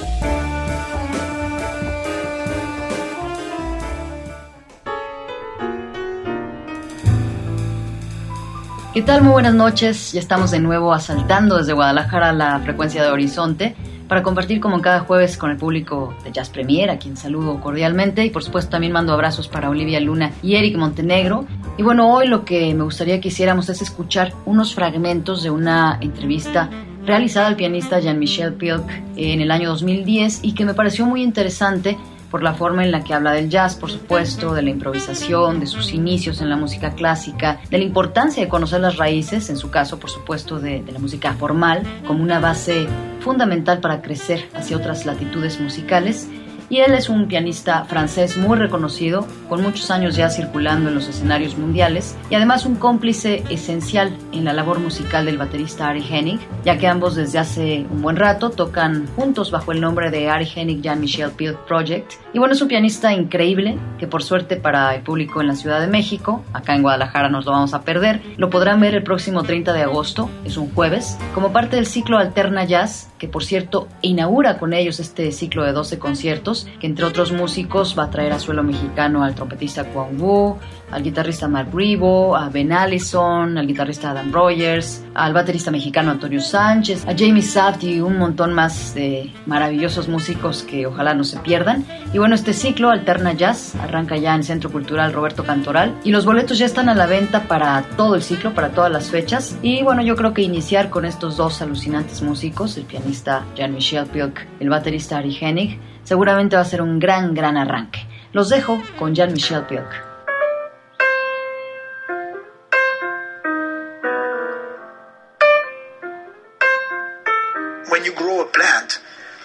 ¿Qué 8.95 9.01
tal? 9.01 9.23
Muy 9.23 9.33
buenas 9.33 9.53
noches. 9.53 10.13
Ya 10.13 10.21
estamos 10.21 10.51
de 10.51 10.61
nuevo 10.61 10.93
asaltando 10.93 11.57
desde 11.57 11.73
Guadalajara 11.73 12.31
la 12.31 12.61
frecuencia 12.61 13.03
de 13.03 13.09
Horizonte 13.09 13.75
para 14.07 14.23
compartir 14.23 14.61
como 14.61 14.81
cada 14.81 15.01
jueves 15.01 15.37
con 15.37 15.51
el 15.51 15.57
público 15.57 16.15
de 16.23 16.31
Jazz 16.31 16.49
Premier, 16.49 16.89
a 16.89 16.97
quien 16.97 17.17
saludo 17.17 17.59
cordialmente 17.59 18.23
y 18.23 18.29
por 18.29 18.41
supuesto 18.41 18.71
también 18.71 18.93
mando 18.93 19.11
abrazos 19.11 19.49
para 19.49 19.69
Olivia 19.69 19.99
Luna 19.99 20.31
y 20.41 20.55
Eric 20.55 20.77
Montenegro. 20.77 21.45
Y 21.77 21.83
bueno, 21.83 22.09
hoy 22.09 22.29
lo 22.29 22.45
que 22.45 22.73
me 22.73 22.85
gustaría 22.85 23.19
que 23.19 23.27
hiciéramos 23.27 23.67
es 23.67 23.81
escuchar 23.81 24.31
unos 24.45 24.73
fragmentos 24.73 25.43
de 25.43 25.49
una 25.49 25.97
entrevista 25.99 26.69
realizada 27.05 27.47
al 27.47 27.57
pianista 27.57 27.99
Jean-Michel 27.99 28.53
Pilk 28.53 28.89
en 29.17 29.41
el 29.41 29.51
año 29.51 29.67
2010 29.71 30.39
y 30.41 30.53
que 30.53 30.63
me 30.63 30.73
pareció 30.73 31.05
muy 31.05 31.21
interesante 31.21 31.97
por 32.35 32.43
la 32.43 32.53
forma 32.53 32.83
en 32.83 32.91
la 32.91 33.01
que 33.01 33.13
habla 33.13 33.31
del 33.31 33.49
jazz, 33.49 33.75
por 33.75 33.89
supuesto, 33.89 34.53
de 34.53 34.61
la 34.61 34.69
improvisación, 34.69 35.61
de 35.61 35.67
sus 35.67 35.93
inicios 35.93 36.41
en 36.41 36.49
la 36.49 36.57
música 36.57 36.91
clásica, 36.91 37.61
de 37.69 37.77
la 37.77 37.85
importancia 37.85 38.43
de 38.43 38.49
conocer 38.49 38.81
las 38.81 38.97
raíces, 38.97 39.49
en 39.49 39.55
su 39.55 39.71
caso, 39.71 39.99
por 40.01 40.09
supuesto, 40.09 40.59
de, 40.59 40.83
la 40.91 40.99
música 40.99 41.31
formal, 41.35 41.83
como 42.05 42.21
una 42.21 42.41
base 42.41 42.87
fundamental 43.21 43.79
para 43.79 44.01
crecer 44.01 44.49
hacia 44.53 44.75
otras 44.75 45.05
latitudes 45.05 45.61
musicales 45.61 46.27
y 46.69 46.79
él 46.79 46.93
es 46.93 47.09
un 47.09 47.27
pianista 47.27 47.85
francés 47.85 48.37
muy 48.37 48.57
reconocido, 48.57 49.27
con 49.49 49.61
muchos 49.61 49.91
años 49.91 50.15
ya 50.15 50.29
circulando 50.29 50.89
en 50.89 50.95
los 50.95 51.07
escenarios 51.07 51.57
mundiales 51.57 52.15
y 52.29 52.35
además 52.35 52.65
un 52.65 52.75
cómplice 52.75 53.43
esencial 53.49 54.15
en 54.31 54.45
la 54.45 54.53
labor 54.53 54.79
musical 54.79 55.25
del 55.25 55.37
baterista 55.37 55.89
Ari 55.89 56.05
Hennig, 56.09 56.39
ya 56.63 56.77
que 56.77 56.87
ambos 56.87 57.15
desde 57.15 57.39
hace 57.39 57.85
un 57.91 58.01
buen 58.01 58.15
rato 58.15 58.49
tocan 58.49 59.07
juntos 59.15 59.51
bajo 59.51 59.71
el 59.71 59.81
nombre 59.81 60.11
de 60.11 60.29
Ari 60.29 60.47
Hennig 60.55 60.83
Jan 60.83 60.99
Michel 60.99 61.31
Pilk 61.31 61.57
Project. 61.65 62.13
Y 62.33 62.39
bueno, 62.39 62.53
es 62.53 62.61
un 62.61 62.67
pianista 62.67 63.13
increíble 63.13 63.77
que 63.97 64.07
por 64.07 64.23
suerte 64.23 64.55
para 64.57 64.95
el 64.95 65.01
público 65.01 65.41
en 65.41 65.47
la 65.47 65.55
Ciudad 65.55 65.79
de 65.79 65.87
México, 65.87 66.43
acá 66.53 66.75
en 66.75 66.81
Guadalajara 66.81 67.29
nos 67.29 67.45
lo 67.45 67.51
vamos 67.51 67.73
a 67.73 67.83
perder, 67.83 68.21
lo 68.37 68.49
podrán 68.49 68.79
ver 68.79 68.95
el 68.95 69.03
próximo 69.03 69.43
30 69.43 69.73
de 69.73 69.83
agosto, 69.83 70.29
es 70.43 70.57
un 70.57 70.73
jueves, 70.73 71.17
como 71.33 71.51
parte 71.51 71.75
del 71.75 71.85
ciclo 71.85 72.17
Alterna 72.17 72.65
Jazz, 72.65 73.11
que 73.17 73.27
por 73.27 73.43
cierto 73.43 73.87
inaugura 74.01 74.57
con 74.57 74.73
ellos 74.73 74.99
este 74.99 75.31
ciclo 75.31 75.63
de 75.63 75.71
12 75.71 75.99
conciertos, 75.99 76.54
que 76.79 76.87
entre 76.87 77.05
otros 77.05 77.31
músicos 77.31 77.95
va 77.97 78.05
a 78.05 78.09
traer 78.09 78.33
a 78.33 78.39
suelo 78.39 78.63
mexicano 78.63 79.23
al 79.23 79.35
trompetista 79.35 79.83
Kwang 79.85 80.19
Wu, 80.19 80.57
al 80.91 81.03
guitarrista 81.03 81.47
Mark 81.47 81.69
Rivo, 81.73 82.35
a 82.35 82.49
Ben 82.49 82.71
Allison, 82.71 83.57
al 83.57 83.67
guitarrista 83.67 84.11
Adam 84.11 84.31
Rogers, 84.31 85.04
al 85.15 85.33
baterista 85.33 85.71
mexicano 85.71 86.11
Antonio 86.11 86.41
Sánchez, 86.41 87.05
a 87.07 87.15
Jamie 87.17 87.41
Saft 87.41 87.83
y 87.83 88.01
un 88.01 88.17
montón 88.17 88.53
más 88.53 88.93
de 88.93 89.33
maravillosos 89.45 90.07
músicos 90.07 90.63
que 90.63 90.85
ojalá 90.85 91.13
no 91.13 91.23
se 91.23 91.39
pierdan. 91.39 91.85
Y 92.13 92.19
bueno, 92.19 92.35
este 92.35 92.53
ciclo 92.53 92.91
Alterna 92.91 93.33
Jazz 93.33 93.75
arranca 93.81 94.17
ya 94.17 94.35
en 94.35 94.43
Centro 94.43 94.71
Cultural 94.71 95.13
Roberto 95.13 95.43
Cantoral 95.43 95.95
y 96.03 96.11
los 96.11 96.25
boletos 96.25 96.59
ya 96.59 96.65
están 96.65 96.89
a 96.89 96.95
la 96.95 97.07
venta 97.07 97.43
para 97.43 97.81
todo 97.97 98.15
el 98.15 98.21
ciclo, 98.21 98.53
para 98.53 98.69
todas 98.69 98.91
las 98.91 99.09
fechas. 99.09 99.57
Y 99.61 99.81
bueno, 99.83 100.01
yo 100.01 100.15
creo 100.15 100.33
que 100.33 100.41
iniciar 100.41 100.89
con 100.89 101.05
estos 101.05 101.37
dos 101.37 101.61
alucinantes 101.61 102.21
músicos, 102.21 102.77
el 102.77 102.83
pianista 102.83 103.45
Jean-Michel 103.55 104.07
Pilk, 104.07 104.45
el 104.59 104.69
baterista 104.69 105.17
Ari 105.17 105.37
Hennig, 105.39 105.79
seguramente 106.03 106.55
va 106.55 106.61
a 106.61 106.65
ser 106.65 106.81
un 106.81 106.99
gran, 106.99 107.33
gran 107.33 107.57
arranque. 107.57 108.05
Los 108.33 108.49
dejo 108.49 108.81
con 108.99 109.15
Jean-Michel 109.15 109.63
Pilk. 109.63 110.14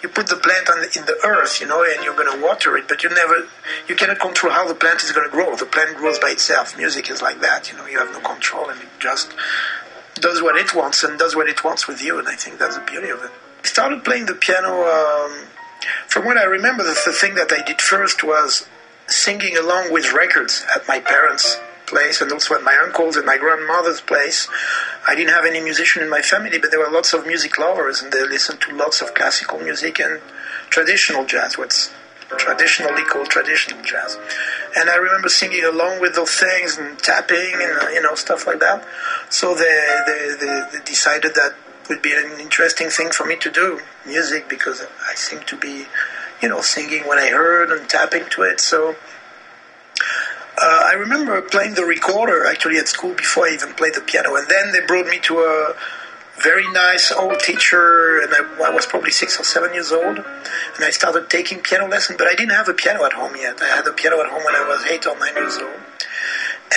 Put 0.09 0.27
the 0.27 0.35
plant 0.35 0.65
the, 0.65 0.99
in 0.99 1.05
the 1.05 1.17
earth, 1.25 1.61
you 1.61 1.67
know, 1.67 1.83
and 1.83 2.03
you're 2.03 2.15
going 2.15 2.31
to 2.31 2.43
water 2.43 2.77
it, 2.77 2.87
but 2.87 3.03
you 3.03 3.09
never, 3.09 3.47
you 3.87 3.95
cannot 3.95 4.19
control 4.19 4.51
how 4.51 4.67
the 4.67 4.75
plant 4.75 5.03
is 5.03 5.11
going 5.11 5.27
to 5.27 5.31
grow. 5.31 5.55
The 5.55 5.65
plant 5.65 5.97
grows 5.97 6.19
by 6.19 6.29
itself. 6.29 6.77
Music 6.77 7.09
is 7.09 7.21
like 7.21 7.39
that, 7.41 7.71
you 7.71 7.77
know, 7.77 7.85
you 7.85 7.99
have 7.99 8.11
no 8.11 8.19
control 8.19 8.69
and 8.69 8.81
it 8.81 8.89
just 8.99 9.33
does 10.15 10.41
what 10.41 10.55
it 10.55 10.75
wants 10.75 11.03
and 11.03 11.17
does 11.17 11.35
what 11.35 11.49
it 11.49 11.63
wants 11.63 11.87
with 11.87 12.01
you, 12.01 12.19
and 12.19 12.27
I 12.27 12.35
think 12.35 12.59
that's 12.59 12.77
the 12.77 12.83
beauty 12.83 13.09
of 13.09 13.23
it. 13.23 13.31
I 13.63 13.67
started 13.67 14.03
playing 14.03 14.27
the 14.27 14.35
piano, 14.35 14.83
um, 14.83 15.47
from 16.07 16.25
what 16.25 16.37
I 16.37 16.43
remember, 16.43 16.83
the, 16.83 16.99
the 17.05 17.11
thing 17.11 17.35
that 17.35 17.51
I 17.51 17.63
did 17.63 17.81
first 17.81 18.23
was 18.23 18.67
singing 19.07 19.57
along 19.57 19.91
with 19.91 20.13
records 20.13 20.65
at 20.75 20.87
my 20.87 20.99
parents' 20.99 21.59
place 21.91 22.21
and 22.21 22.31
also 22.31 22.55
at 22.55 22.63
my 22.63 22.77
uncle's 22.85 23.15
and 23.17 23.25
my 23.25 23.37
grandmother's 23.37 24.01
place. 24.01 24.47
I 25.07 25.13
didn't 25.15 25.33
have 25.37 25.45
any 25.45 25.61
musician 25.61 26.01
in 26.01 26.09
my 26.09 26.21
family, 26.21 26.57
but 26.57 26.71
there 26.71 26.79
were 26.79 26.89
lots 26.99 27.13
of 27.13 27.27
music 27.27 27.57
lovers, 27.57 28.01
and 28.01 28.11
they 28.11 28.23
listened 28.23 28.61
to 28.61 28.75
lots 28.75 29.01
of 29.03 29.13
classical 29.13 29.59
music 29.59 29.99
and 29.99 30.21
traditional 30.69 31.25
jazz, 31.25 31.57
what's 31.57 31.91
traditionally 32.37 33.03
called 33.03 33.27
traditional 33.27 33.81
jazz. 33.83 34.17
And 34.77 34.89
I 34.89 34.95
remember 34.95 35.29
singing 35.29 35.65
along 35.65 35.99
with 35.99 36.15
those 36.15 36.31
things 36.31 36.77
and 36.77 36.97
tapping 36.99 37.53
and 37.65 37.73
uh, 37.83 37.89
you 37.95 38.01
know 38.01 38.15
stuff 38.15 38.47
like 38.47 38.59
that. 38.59 38.85
So 39.29 39.53
they, 39.53 39.75
they, 40.07 40.21
they, 40.39 40.53
they 40.71 40.83
decided 40.85 41.35
that 41.35 41.53
would 41.89 42.01
be 42.01 42.13
an 42.13 42.39
interesting 42.39 42.89
thing 42.89 43.11
for 43.11 43.25
me 43.25 43.35
to 43.35 43.51
do, 43.51 43.81
music, 44.05 44.47
because 44.47 44.79
I 45.09 45.13
seem 45.15 45.41
to 45.51 45.57
be, 45.57 45.87
you 46.41 46.47
know, 46.47 46.61
singing 46.61 47.03
what 47.03 47.17
I 47.17 47.29
heard 47.29 47.69
and 47.69 47.89
tapping 47.89 48.25
to 48.31 48.43
it. 48.43 48.61
So 48.61 48.95
uh, 50.61 50.83
I 50.85 50.93
remember 50.93 51.41
playing 51.41 51.73
the 51.73 51.85
recorder 51.85 52.45
actually 52.45 52.77
at 52.77 52.87
school 52.87 53.13
before 53.13 53.47
I 53.47 53.53
even 53.53 53.73
played 53.73 53.95
the 53.95 54.01
piano, 54.01 54.35
and 54.35 54.47
then 54.47 54.71
they 54.71 54.85
brought 54.85 55.07
me 55.07 55.19
to 55.21 55.39
a 55.39 55.75
very 56.43 56.69
nice 56.71 57.11
old 57.11 57.39
teacher, 57.39 58.21
and 58.21 58.31
I, 58.33 58.69
I, 58.69 58.69
was 58.69 58.85
probably 58.85 59.11
six 59.11 59.39
or 59.39 59.43
seven 59.43 59.73
years 59.73 59.91
old, 59.91 60.17
and 60.17 60.81
I 60.81 60.89
started 60.91 61.29
taking 61.29 61.59
piano 61.59 61.87
lessons. 61.87 62.17
But 62.17 62.27
I 62.27 62.35
didn't 62.35 62.53
have 62.53 62.69
a 62.69 62.73
piano 62.73 63.03
at 63.05 63.13
home 63.13 63.35
yet. 63.35 63.61
I 63.61 63.67
had 63.75 63.87
a 63.87 63.93
piano 63.93 64.21
at 64.21 64.29
home 64.29 64.43
when 64.43 64.55
I 64.55 64.67
was 64.67 64.85
eight 64.85 65.05
or 65.07 65.17
nine 65.17 65.35
years 65.35 65.57
old, 65.57 65.81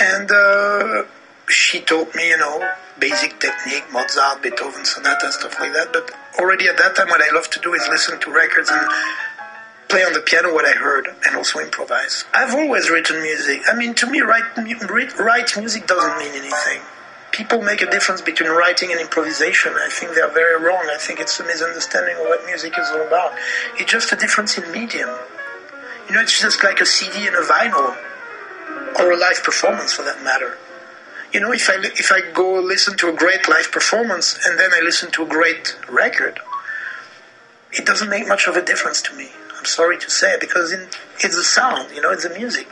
and 0.01 0.31
uh, 0.31 1.03
she 1.47 1.81
taught 1.81 2.13
me, 2.15 2.29
you 2.29 2.37
know, 2.37 2.67
basic 2.99 3.39
technique, 3.39 3.85
Mozart, 3.91 4.41
Beethoven, 4.41 4.85
sonata, 4.85 5.31
stuff 5.31 5.59
like 5.59 5.73
that. 5.73 5.93
But 5.93 6.11
already 6.39 6.67
at 6.67 6.77
that 6.77 6.95
time, 6.95 7.07
what 7.07 7.21
I 7.21 7.33
loved 7.35 7.51
to 7.53 7.59
do 7.59 7.73
is 7.73 7.87
listen 7.89 8.19
to 8.19 8.31
records 8.31 8.69
and 8.71 8.87
play 9.87 10.03
on 10.03 10.13
the 10.13 10.21
piano 10.21 10.53
what 10.53 10.65
I 10.65 10.71
heard 10.71 11.07
and 11.25 11.35
also 11.35 11.59
improvise. 11.59 12.25
I've 12.33 12.53
always 12.53 12.89
written 12.89 13.21
music. 13.21 13.61
I 13.67 13.75
mean, 13.75 13.93
to 13.95 14.09
me, 14.09 14.21
write, 14.21 14.57
write 15.19 15.57
music 15.57 15.87
doesn't 15.87 16.17
mean 16.17 16.33
anything. 16.33 16.81
People 17.31 17.61
make 17.61 17.81
a 17.81 17.89
difference 17.89 18.21
between 18.21 18.49
writing 18.49 18.91
and 18.91 18.99
improvisation. 18.99 19.73
I 19.73 19.89
think 19.91 20.15
they're 20.15 20.31
very 20.31 20.63
wrong. 20.63 20.87
I 20.91 20.97
think 20.97 21.19
it's 21.19 21.39
a 21.39 21.43
misunderstanding 21.43 22.15
of 22.15 22.23
what 22.23 22.45
music 22.45 22.73
is 22.79 22.87
all 22.89 23.05
about. 23.05 23.33
It's 23.77 23.91
just 23.91 24.11
a 24.13 24.15
difference 24.15 24.57
in 24.57 24.71
medium. 24.71 25.09
You 26.07 26.15
know, 26.15 26.21
it's 26.21 26.39
just 26.39 26.63
like 26.63 26.79
a 26.79 26.85
CD 26.85 27.27
and 27.27 27.35
a 27.35 27.41
vinyl, 27.41 27.97
or 28.99 29.11
a 29.11 29.17
live 29.17 29.43
performance 29.43 29.91
for 29.91 30.03
that 30.03 30.23
matter. 30.23 30.57
You 31.33 31.41
know, 31.41 31.51
if 31.51 31.69
I 31.69 31.75
if 31.81 32.11
I 32.11 32.31
go 32.31 32.53
listen 32.61 32.95
to 32.97 33.09
a 33.09 33.13
great 33.13 33.49
live 33.49 33.71
performance 33.71 34.39
and 34.45 34.57
then 34.57 34.69
I 34.73 34.79
listen 34.81 35.11
to 35.11 35.23
a 35.23 35.25
great 35.25 35.75
record, 35.89 36.39
it 37.73 37.85
doesn't 37.85 38.09
make 38.09 38.27
much 38.27 38.47
of 38.47 38.55
a 38.55 38.63
difference 38.63 39.01
to 39.03 39.15
me. 39.15 39.29
I'm 39.65 39.69
sorry 39.69 39.97
to 39.97 40.11
say, 40.11 40.37
because 40.39 40.71
in, 40.71 40.87
it's 41.21 41.35
the 41.35 41.43
sound, 41.43 41.89
you 41.89 41.99
know, 41.99 42.11
it's 42.11 42.21
the 42.21 42.29
music. 42.37 42.71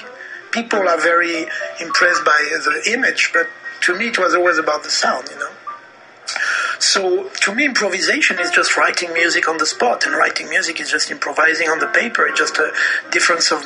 People 0.51 0.87
are 0.87 1.01
very 1.01 1.47
impressed 1.81 2.23
by 2.23 2.37
the 2.51 2.93
image, 2.93 3.31
but 3.33 3.49
to 3.81 3.97
me 3.97 4.09
it 4.09 4.19
was 4.19 4.35
always 4.35 4.59
about 4.59 4.83
the 4.83 4.91
sound, 4.91 5.27
you 5.31 5.39
know. 5.39 5.49
So 6.77 7.29
to 7.29 7.55
me, 7.55 7.65
improvisation 7.65 8.37
is 8.39 8.51
just 8.51 8.77
writing 8.77 9.11
music 9.11 9.49
on 9.49 9.57
the 9.57 9.65
spot, 9.65 10.05
and 10.05 10.15
writing 10.15 10.49
music 10.49 10.79
is 10.79 10.91
just 10.91 11.09
improvising 11.09 11.67
on 11.67 11.79
the 11.79 11.87
paper. 11.87 12.27
It's 12.27 12.37
just 12.37 12.59
a 12.59 12.71
difference 13.09 13.51
of. 13.51 13.65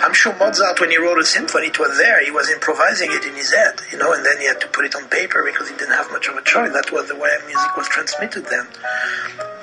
I'm 0.00 0.14
sure 0.14 0.36
Mozart, 0.36 0.80
when 0.80 0.90
he 0.90 0.96
wrote 0.96 1.20
a 1.20 1.24
symphony, 1.24 1.68
it 1.68 1.78
was 1.78 1.96
there. 1.98 2.24
He 2.24 2.32
was 2.32 2.50
improvising 2.50 3.12
it 3.12 3.24
in 3.24 3.34
his 3.34 3.52
head, 3.52 3.80
you 3.92 3.98
know, 3.98 4.12
and 4.12 4.26
then 4.26 4.38
he 4.38 4.46
had 4.46 4.60
to 4.62 4.68
put 4.68 4.84
it 4.84 4.96
on 4.96 5.08
paper 5.08 5.44
because 5.44 5.68
he 5.68 5.76
didn't 5.76 5.94
have 5.94 6.10
much 6.10 6.26
of 6.26 6.36
a 6.36 6.42
choice. 6.42 6.72
That 6.72 6.90
was 6.90 7.06
the 7.06 7.16
way 7.16 7.30
music 7.46 7.76
was 7.76 7.86
transmitted 7.86 8.46
then. 8.46 8.66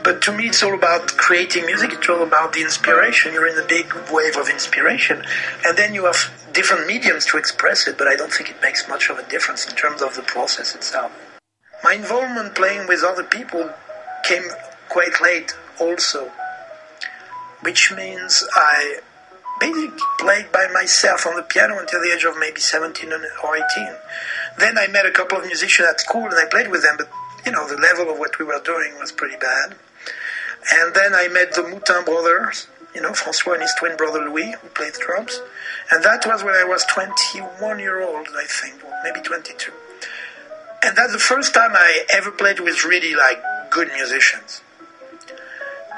But 0.04 0.22
to 0.24 0.32
me, 0.32 0.48
it's 0.48 0.64
all 0.64 0.74
about 0.74 1.08
creating 1.18 1.66
music. 1.66 1.94
It's 1.94 2.10
all 2.10 2.24
about 2.24 2.54
the 2.54 2.62
inspiration. 2.62 3.34
You're 3.34 3.48
in 3.48 3.58
a 3.58 3.68
big 3.68 3.94
wave 4.12 4.36
of 4.36 4.50
inspiration, 4.50 5.24
and 5.64 5.78
then 5.78 5.94
you 5.94 6.06
have 6.06 6.32
different 6.54 6.88
mediums 6.88 7.26
to 7.28 7.38
express 7.38 7.88
it. 7.88 7.98
But 7.98 8.08
I 8.08 8.16
don't 8.16 8.34
think 8.34 8.50
it 8.50 8.62
makes 8.62 8.88
much 8.90 9.10
of 9.10 9.20
a 9.20 9.30
difference 9.30 9.68
in 9.68 9.76
terms 9.76 10.02
of 10.02 10.16
the 10.16 10.24
process 10.24 10.74
itself. 10.76 11.12
My 11.84 11.94
involvement 11.94 12.56
playing 12.56 12.88
with 12.88 13.04
other 13.04 13.24
people 13.24 13.70
came 14.24 14.44
quite 14.90 15.22
late, 15.22 15.54
also, 15.80 16.32
which 17.62 17.92
means 17.92 18.44
I 18.54 19.00
basically 19.60 19.98
played 20.20 20.52
by 20.52 20.68
myself 20.74 21.28
on 21.28 21.36
the 21.36 21.44
piano 21.44 21.78
until 21.80 22.02
the 22.02 22.12
age 22.12 22.24
of 22.24 22.38
maybe 22.40 22.60
17 22.60 23.12
or 23.12 23.56
18. 23.56 23.96
Then 24.58 24.78
I 24.78 24.88
met 24.88 25.06
a 25.06 25.12
couple 25.12 25.38
of 25.38 25.46
musicians 25.46 25.88
at 25.88 26.00
school 26.00 26.26
and 26.26 26.34
I 26.34 26.46
played 26.50 26.70
with 26.70 26.82
them, 26.82 26.96
but 26.98 27.10
you 27.46 27.52
know, 27.52 27.68
the 27.68 27.78
level 27.78 28.12
of 28.12 28.20
what 28.20 28.38
we 28.40 28.46
were 28.46 28.62
doing 28.64 28.98
was 29.00 29.12
pretty 29.12 29.38
bad. 29.38 29.76
And 30.72 30.94
then 30.94 31.16
I 31.16 31.28
met 31.28 31.54
the 31.54 31.64
Moutin 31.64 32.06
brothers, 32.06 32.68
you 32.94 33.02
know, 33.02 33.14
Francois 33.14 33.54
and 33.54 33.62
his 33.64 33.74
twin 33.80 33.98
brother 33.98 34.20
Louis, 34.20 34.52
who 34.62 34.68
played 34.70 34.94
drums. 34.94 35.42
And 35.92 36.04
that 36.04 36.26
was 36.26 36.44
when 36.44 36.54
I 36.54 36.64
was 36.64 36.86
21 36.86 37.80
year 37.80 38.02
old, 38.02 38.28
I 38.36 38.46
think, 38.46 38.84
or 38.84 38.94
maybe 39.04 39.22
22. 39.22 39.72
And 40.84 40.96
that's 40.96 41.14
the 41.14 41.20
first 41.20 41.54
time 41.54 41.72
I 41.74 42.06
ever 42.14 42.32
played 42.32 42.60
with 42.60 42.84
really 42.86 43.16
like 43.16 43.42
good 43.70 43.90
musicians. 43.94 44.62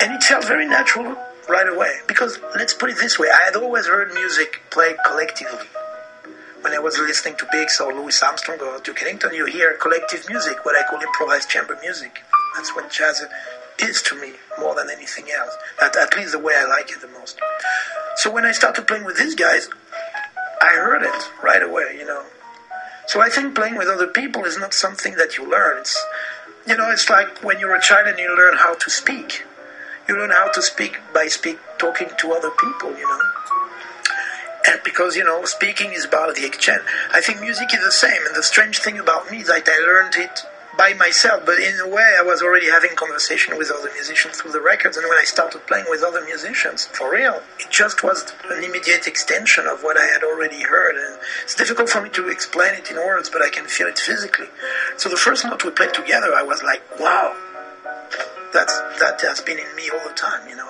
And 0.01 0.14
it 0.14 0.24
felt 0.24 0.45
very 0.45 0.66
natural 0.66 1.16
right 1.47 1.68
away. 1.68 1.99
Because 2.07 2.39
let's 2.55 2.74
put 2.74 2.89
it 2.89 2.97
this 2.97 3.20
way, 3.20 3.30
I 3.30 3.45
had 3.45 3.55
always 3.55 3.88
heard 3.88 4.14
music 4.14 4.61
played 4.70 4.95
collectively. 5.05 5.68
When 6.61 6.74
I 6.74 6.80
was 6.80 6.97
listening 6.97 7.36
to 7.38 7.47
Biggs 7.51 7.80
or 7.80 7.93
Louis 7.93 8.22
Armstrong 8.24 8.59
or 8.61 8.80
Duke 8.80 9.01
Ellington, 9.01 9.34
you 9.34 9.45
hear 9.45 9.74
collective 9.78 10.28
music, 10.30 10.64
what 10.66 10.76
I 10.78 10.88
call 10.89 11.01
improvised 11.01 11.49
chamber 11.49 11.78
music. 11.82 12.24
That's 12.55 12.74
what 12.76 12.89
jazz 12.89 13.26
is 13.80 14.01
to 14.03 14.19
me 14.19 14.34
more 14.59 14.76
than 14.76 14.89
anything 14.89 15.26
else. 15.32 15.55
At, 15.82 15.95
at 15.95 16.15
least 16.15 16.32
the 16.32 16.39
way 16.39 16.53
I 16.55 16.65
like 16.65 16.91
it 16.91 17.01
the 17.01 17.07
most. 17.07 17.39
So 18.17 18.32
when 18.32 18.45
I 18.45 18.51
started 18.51 18.88
playing 18.88 19.05
with 19.05 19.17
these 19.17 19.36
guys, 19.36 19.69
I 20.61 20.76
heard 20.76 21.03
it 21.03 21.30
right 21.43 21.61
away, 21.61 21.95
you 21.97 22.05
know. 22.05 22.24
So 23.07 23.21
I 23.21 23.30
think 23.30 23.55
playing 23.55 23.78
with 23.78 23.88
other 23.88 24.07
people 24.07 24.45
is 24.45 24.57
not 24.57 24.74
something 24.74 25.15
that 25.15 25.38
you 25.38 25.49
learn. 25.49 25.80
It's, 25.80 26.01
you 26.67 26.78
know, 26.78 26.89
it's 26.89 27.09
like 27.09 27.43
when 27.43 27.59
you're 27.59 27.76
a 27.76 27.82
child 27.82 28.07
and 28.07 28.17
you 28.17 28.36
learn 28.36 28.57
how 28.57 28.76
to 28.76 28.89
speak. 28.89 29.43
You 30.07 30.17
learn 30.17 30.32
how 30.32 30.51
to 30.51 30.61
speak 30.61 30.97
by 31.13 31.28
speak 31.28 31.59
talking 31.78 32.09
to 32.17 32.34
other 32.34 32.51
people, 32.51 32.91
you 32.91 33.07
know. 33.07 33.19
And 34.67 34.80
because, 34.84 35.17
you 35.17 35.24
know, 35.24 35.43
speaking 35.43 35.91
is 35.91 36.05
about 36.05 36.36
the 36.36 36.45
exchange. 36.45 36.82
I 37.11 37.19
think 37.19 37.41
music 37.41 37.74
is 37.74 37.84
the 37.84 37.91
same. 37.91 38.26
And 38.28 38.36
the 38.36 38.43
strange 38.43 38.80
thing 38.80 38.97
about 38.97 39.30
me 39.30 39.39
is 39.39 39.47
that 39.47 39.67
I 39.67 39.78
learned 39.80 40.15
it 40.15 40.45
by 40.78 40.93
myself, 40.93 41.45
but 41.45 41.59
in 41.59 41.80
a 41.80 41.88
way, 41.88 42.09
I 42.19 42.24
was 42.24 42.41
already 42.41 42.69
having 42.69 42.95
conversation 42.95 43.57
with 43.57 43.71
other 43.71 43.91
musicians 43.93 44.41
through 44.41 44.51
the 44.51 44.61
records. 44.61 44.97
And 44.97 45.07
when 45.07 45.17
I 45.17 45.24
started 45.24 45.65
playing 45.67 45.86
with 45.89 46.03
other 46.03 46.24
musicians, 46.26 46.88
for 46.88 47.11
real, 47.11 47.41
it 47.59 47.69
just 47.69 48.03
was 48.03 48.34
an 48.49 48.63
immediate 48.63 49.07
extension 49.07 49.67
of 49.67 49.84
what 49.84 49.97
I 49.97 50.05
had 50.05 50.24
already 50.24 50.63
heard. 50.63 50.95
And 50.95 51.19
it's 51.43 51.55
difficult 51.55 51.89
for 51.89 52.01
me 52.01 52.09
to 52.09 52.30
explain 52.30 52.74
it 52.76 52.89
in 52.89 52.97
words, 52.97 53.30
but 53.30 53.41
I 53.41 53.49
can 53.49 53.65
feel 53.65 53.88
it 53.88 53.99
physically. 53.99 54.47
So 54.97 55.09
the 55.09 55.17
first 55.17 55.45
note 55.45 55.63
we 55.63 55.71
played 55.71 55.93
together, 55.93 56.34
I 56.36 56.43
was 56.43 56.63
like, 56.63 56.82
wow, 56.99 57.36
that's, 58.51 58.74
that 58.99 59.21
has 59.21 59.41
been 59.41 59.59
in 59.59 59.76
me 59.76 59.89
all 59.93 60.07
the 60.07 60.15
time, 60.15 60.47
you 60.49 60.55
know. 60.55 60.69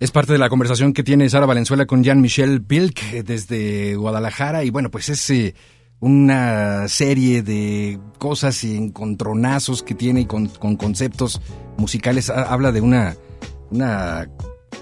Es 0.00 0.12
parte 0.12 0.32
de 0.32 0.38
la 0.38 0.48
conversación 0.48 0.92
que 0.92 1.02
tiene 1.02 1.28
Sara 1.28 1.44
Valenzuela 1.44 1.84
con 1.84 2.04
Jean-Michel 2.04 2.62
Pilk 2.62 3.02
eh, 3.12 3.22
desde 3.24 3.96
Guadalajara 3.96 4.62
y 4.64 4.70
bueno, 4.70 4.90
pues 4.90 5.08
es... 5.08 5.30
Eh, 5.30 5.54
Una 6.00 6.86
serie 6.88 7.42
de 7.42 7.98
cosas 8.18 8.62
y 8.64 8.76
encontronazos 8.76 9.82
que 9.82 9.94
tiene 9.94 10.26
con, 10.26 10.46
con 10.46 10.76
conceptos 10.76 11.40
musicales. 11.76 12.30
Habla 12.30 12.70
de 12.72 12.80
una, 12.80 13.16
una 13.70 14.28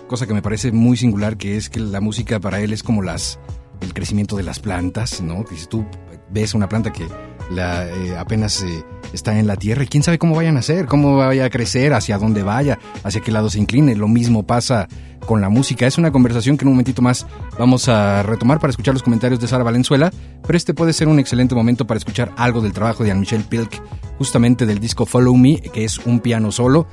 cosa 0.09 0.27
que 0.27 0.35
me 0.35 0.43
parece 0.43 0.73
muy 0.73 0.97
singular, 0.97 1.37
que 1.37 1.57
es 1.57 1.71
que 1.71 1.81
la 1.81 2.01
música 2.01 2.39
para 2.41 2.61
él 2.61 2.73
es 2.73 2.83
como 2.83 3.03
las 3.03 3.39
el 3.81 3.93
crecimiento 3.95 4.37
de 4.37 4.43
las 4.43 4.59
plantas, 4.59 5.21
¿no? 5.21 5.45
Que 5.45 5.57
si 5.57 5.67
tú 5.67 5.85
ves 6.31 6.55
una 6.55 6.69
planta 6.69 6.93
que 6.93 7.07
la, 7.51 7.87
eh, 7.89 8.17
apenas 8.17 8.63
eh, 8.63 8.85
está 9.13 9.39
en 9.39 9.47
la 9.47 9.57
tierra 9.57 9.85
y 9.85 9.87
quién 9.87 10.03
sabe 10.03 10.19
cómo 10.19 10.35
vayan 10.35 10.57
a 10.57 10.63
ser, 10.63 10.87
cómo 10.87 11.17
vaya 11.17 11.47
a 11.47 11.51
crecer, 11.51 11.93
hacia 11.93 12.19
dónde 12.19 12.43
vaya, 12.43 12.79
hacia 13.05 13.21
qué 13.21 13.33
lado 13.33 13.51
se 13.51 13.59
incline. 13.59 13.95
Lo 13.95 14.09
mismo 14.09 14.45
pasa 14.45 14.89
con 15.27 15.41
la 15.41 15.49
música. 15.49 15.87
Es 15.87 15.99
una 15.99 16.13
conversación 16.13 16.57
que 16.57 16.65
en 16.65 16.69
un 16.69 16.75
momentito 16.75 17.03
más 17.03 17.27
vamos 17.59 17.89
a 17.89 18.23
retomar 18.23 18.59
para 18.59 18.71
escuchar 18.71 18.95
los 18.95 19.03
comentarios 19.03 19.41
de 19.41 19.49
Sara 19.49 19.65
Valenzuela, 19.65 20.11
pero 20.47 20.57
este 20.57 20.75
puede 20.75 20.93
ser 20.93 21.09
un 21.09 21.19
excelente 21.19 21.55
momento 21.55 21.87
para 21.87 21.99
escuchar 21.99 22.33
algo 22.37 22.61
del 22.61 22.73
trabajo 22.73 23.05
de 23.05 23.11
Anne-Michel 23.11 23.45
Pilk, 23.45 23.83
justamente 24.19 24.67
del 24.67 24.79
disco 24.79 25.07
Follow 25.07 25.37
Me, 25.37 25.61
que 25.61 25.85
es 25.85 25.99
un 25.99 26.21
piano 26.21 26.53
solo. 26.53 26.87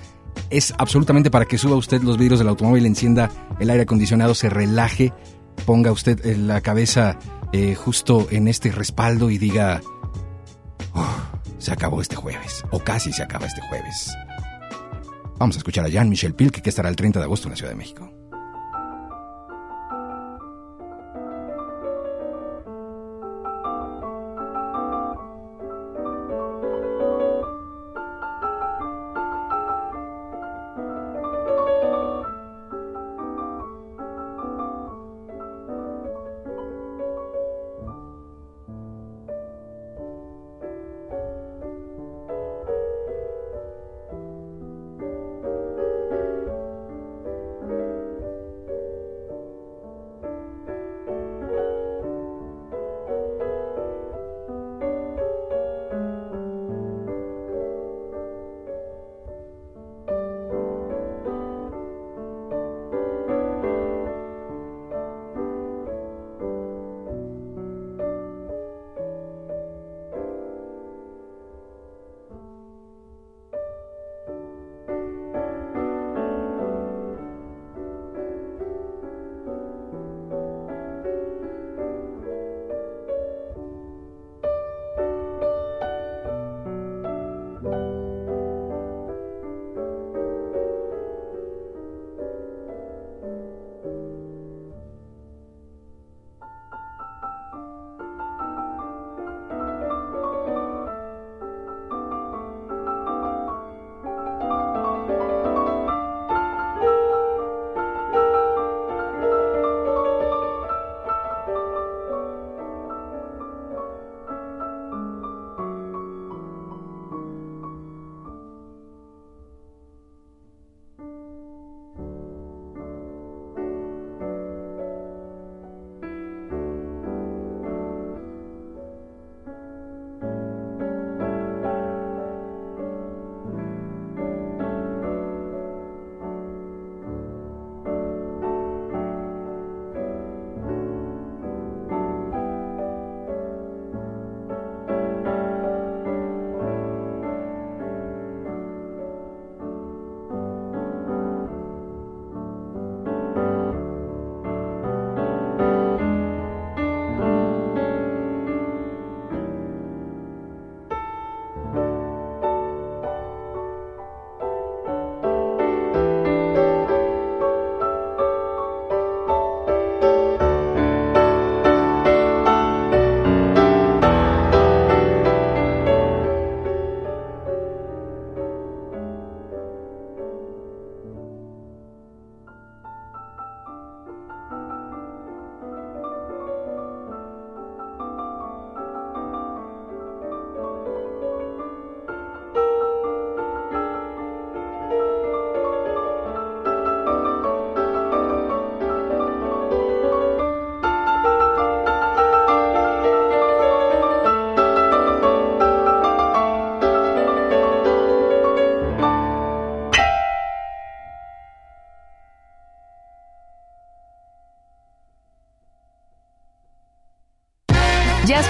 Es 0.49 0.73
absolutamente 0.77 1.29
para 1.29 1.45
que 1.45 1.57
suba 1.57 1.75
usted 1.75 2.01
los 2.01 2.17
vidrios 2.17 2.39
del 2.39 2.49
automóvil, 2.49 2.85
encienda 2.85 3.29
el 3.59 3.69
aire 3.69 3.83
acondicionado, 3.83 4.33
se 4.33 4.49
relaje, 4.49 5.13
ponga 5.65 5.91
usted 5.91 6.23
la 6.37 6.61
cabeza 6.61 7.19
eh, 7.51 7.75
justo 7.75 8.27
en 8.31 8.47
este 8.47 8.71
respaldo 8.71 9.29
y 9.29 9.37
diga, 9.37 9.81
se 11.63 11.71
acabó 11.71 12.01
este 12.01 12.17
jueves, 12.17 12.63
o 12.71 12.79
casi 12.79 13.13
se 13.13 13.23
acaba 13.23 13.45
este 13.45 13.61
jueves. 13.69 14.13
Vamos 15.39 15.55
a 15.55 15.59
escuchar 15.59 15.85
a 15.85 15.87
Jean-Michel 15.87 16.35
Pilk, 16.35 16.61
que 16.61 16.69
estará 16.69 16.89
el 16.89 16.97
30 16.97 17.19
de 17.19 17.25
agosto 17.25 17.47
en 17.47 17.51
la 17.51 17.55
Ciudad 17.55 17.71
de 17.71 17.77
México. 17.77 18.12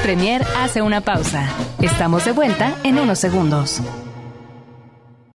Premier 0.03 0.45
hace 0.57 0.81
una 0.81 0.99
pausa. 0.99 1.47
Estamos 1.81 2.25
de 2.25 2.33
vuelta 2.33 2.75
en 2.83 2.99
unos 2.99 3.19
segundos. 3.19 3.81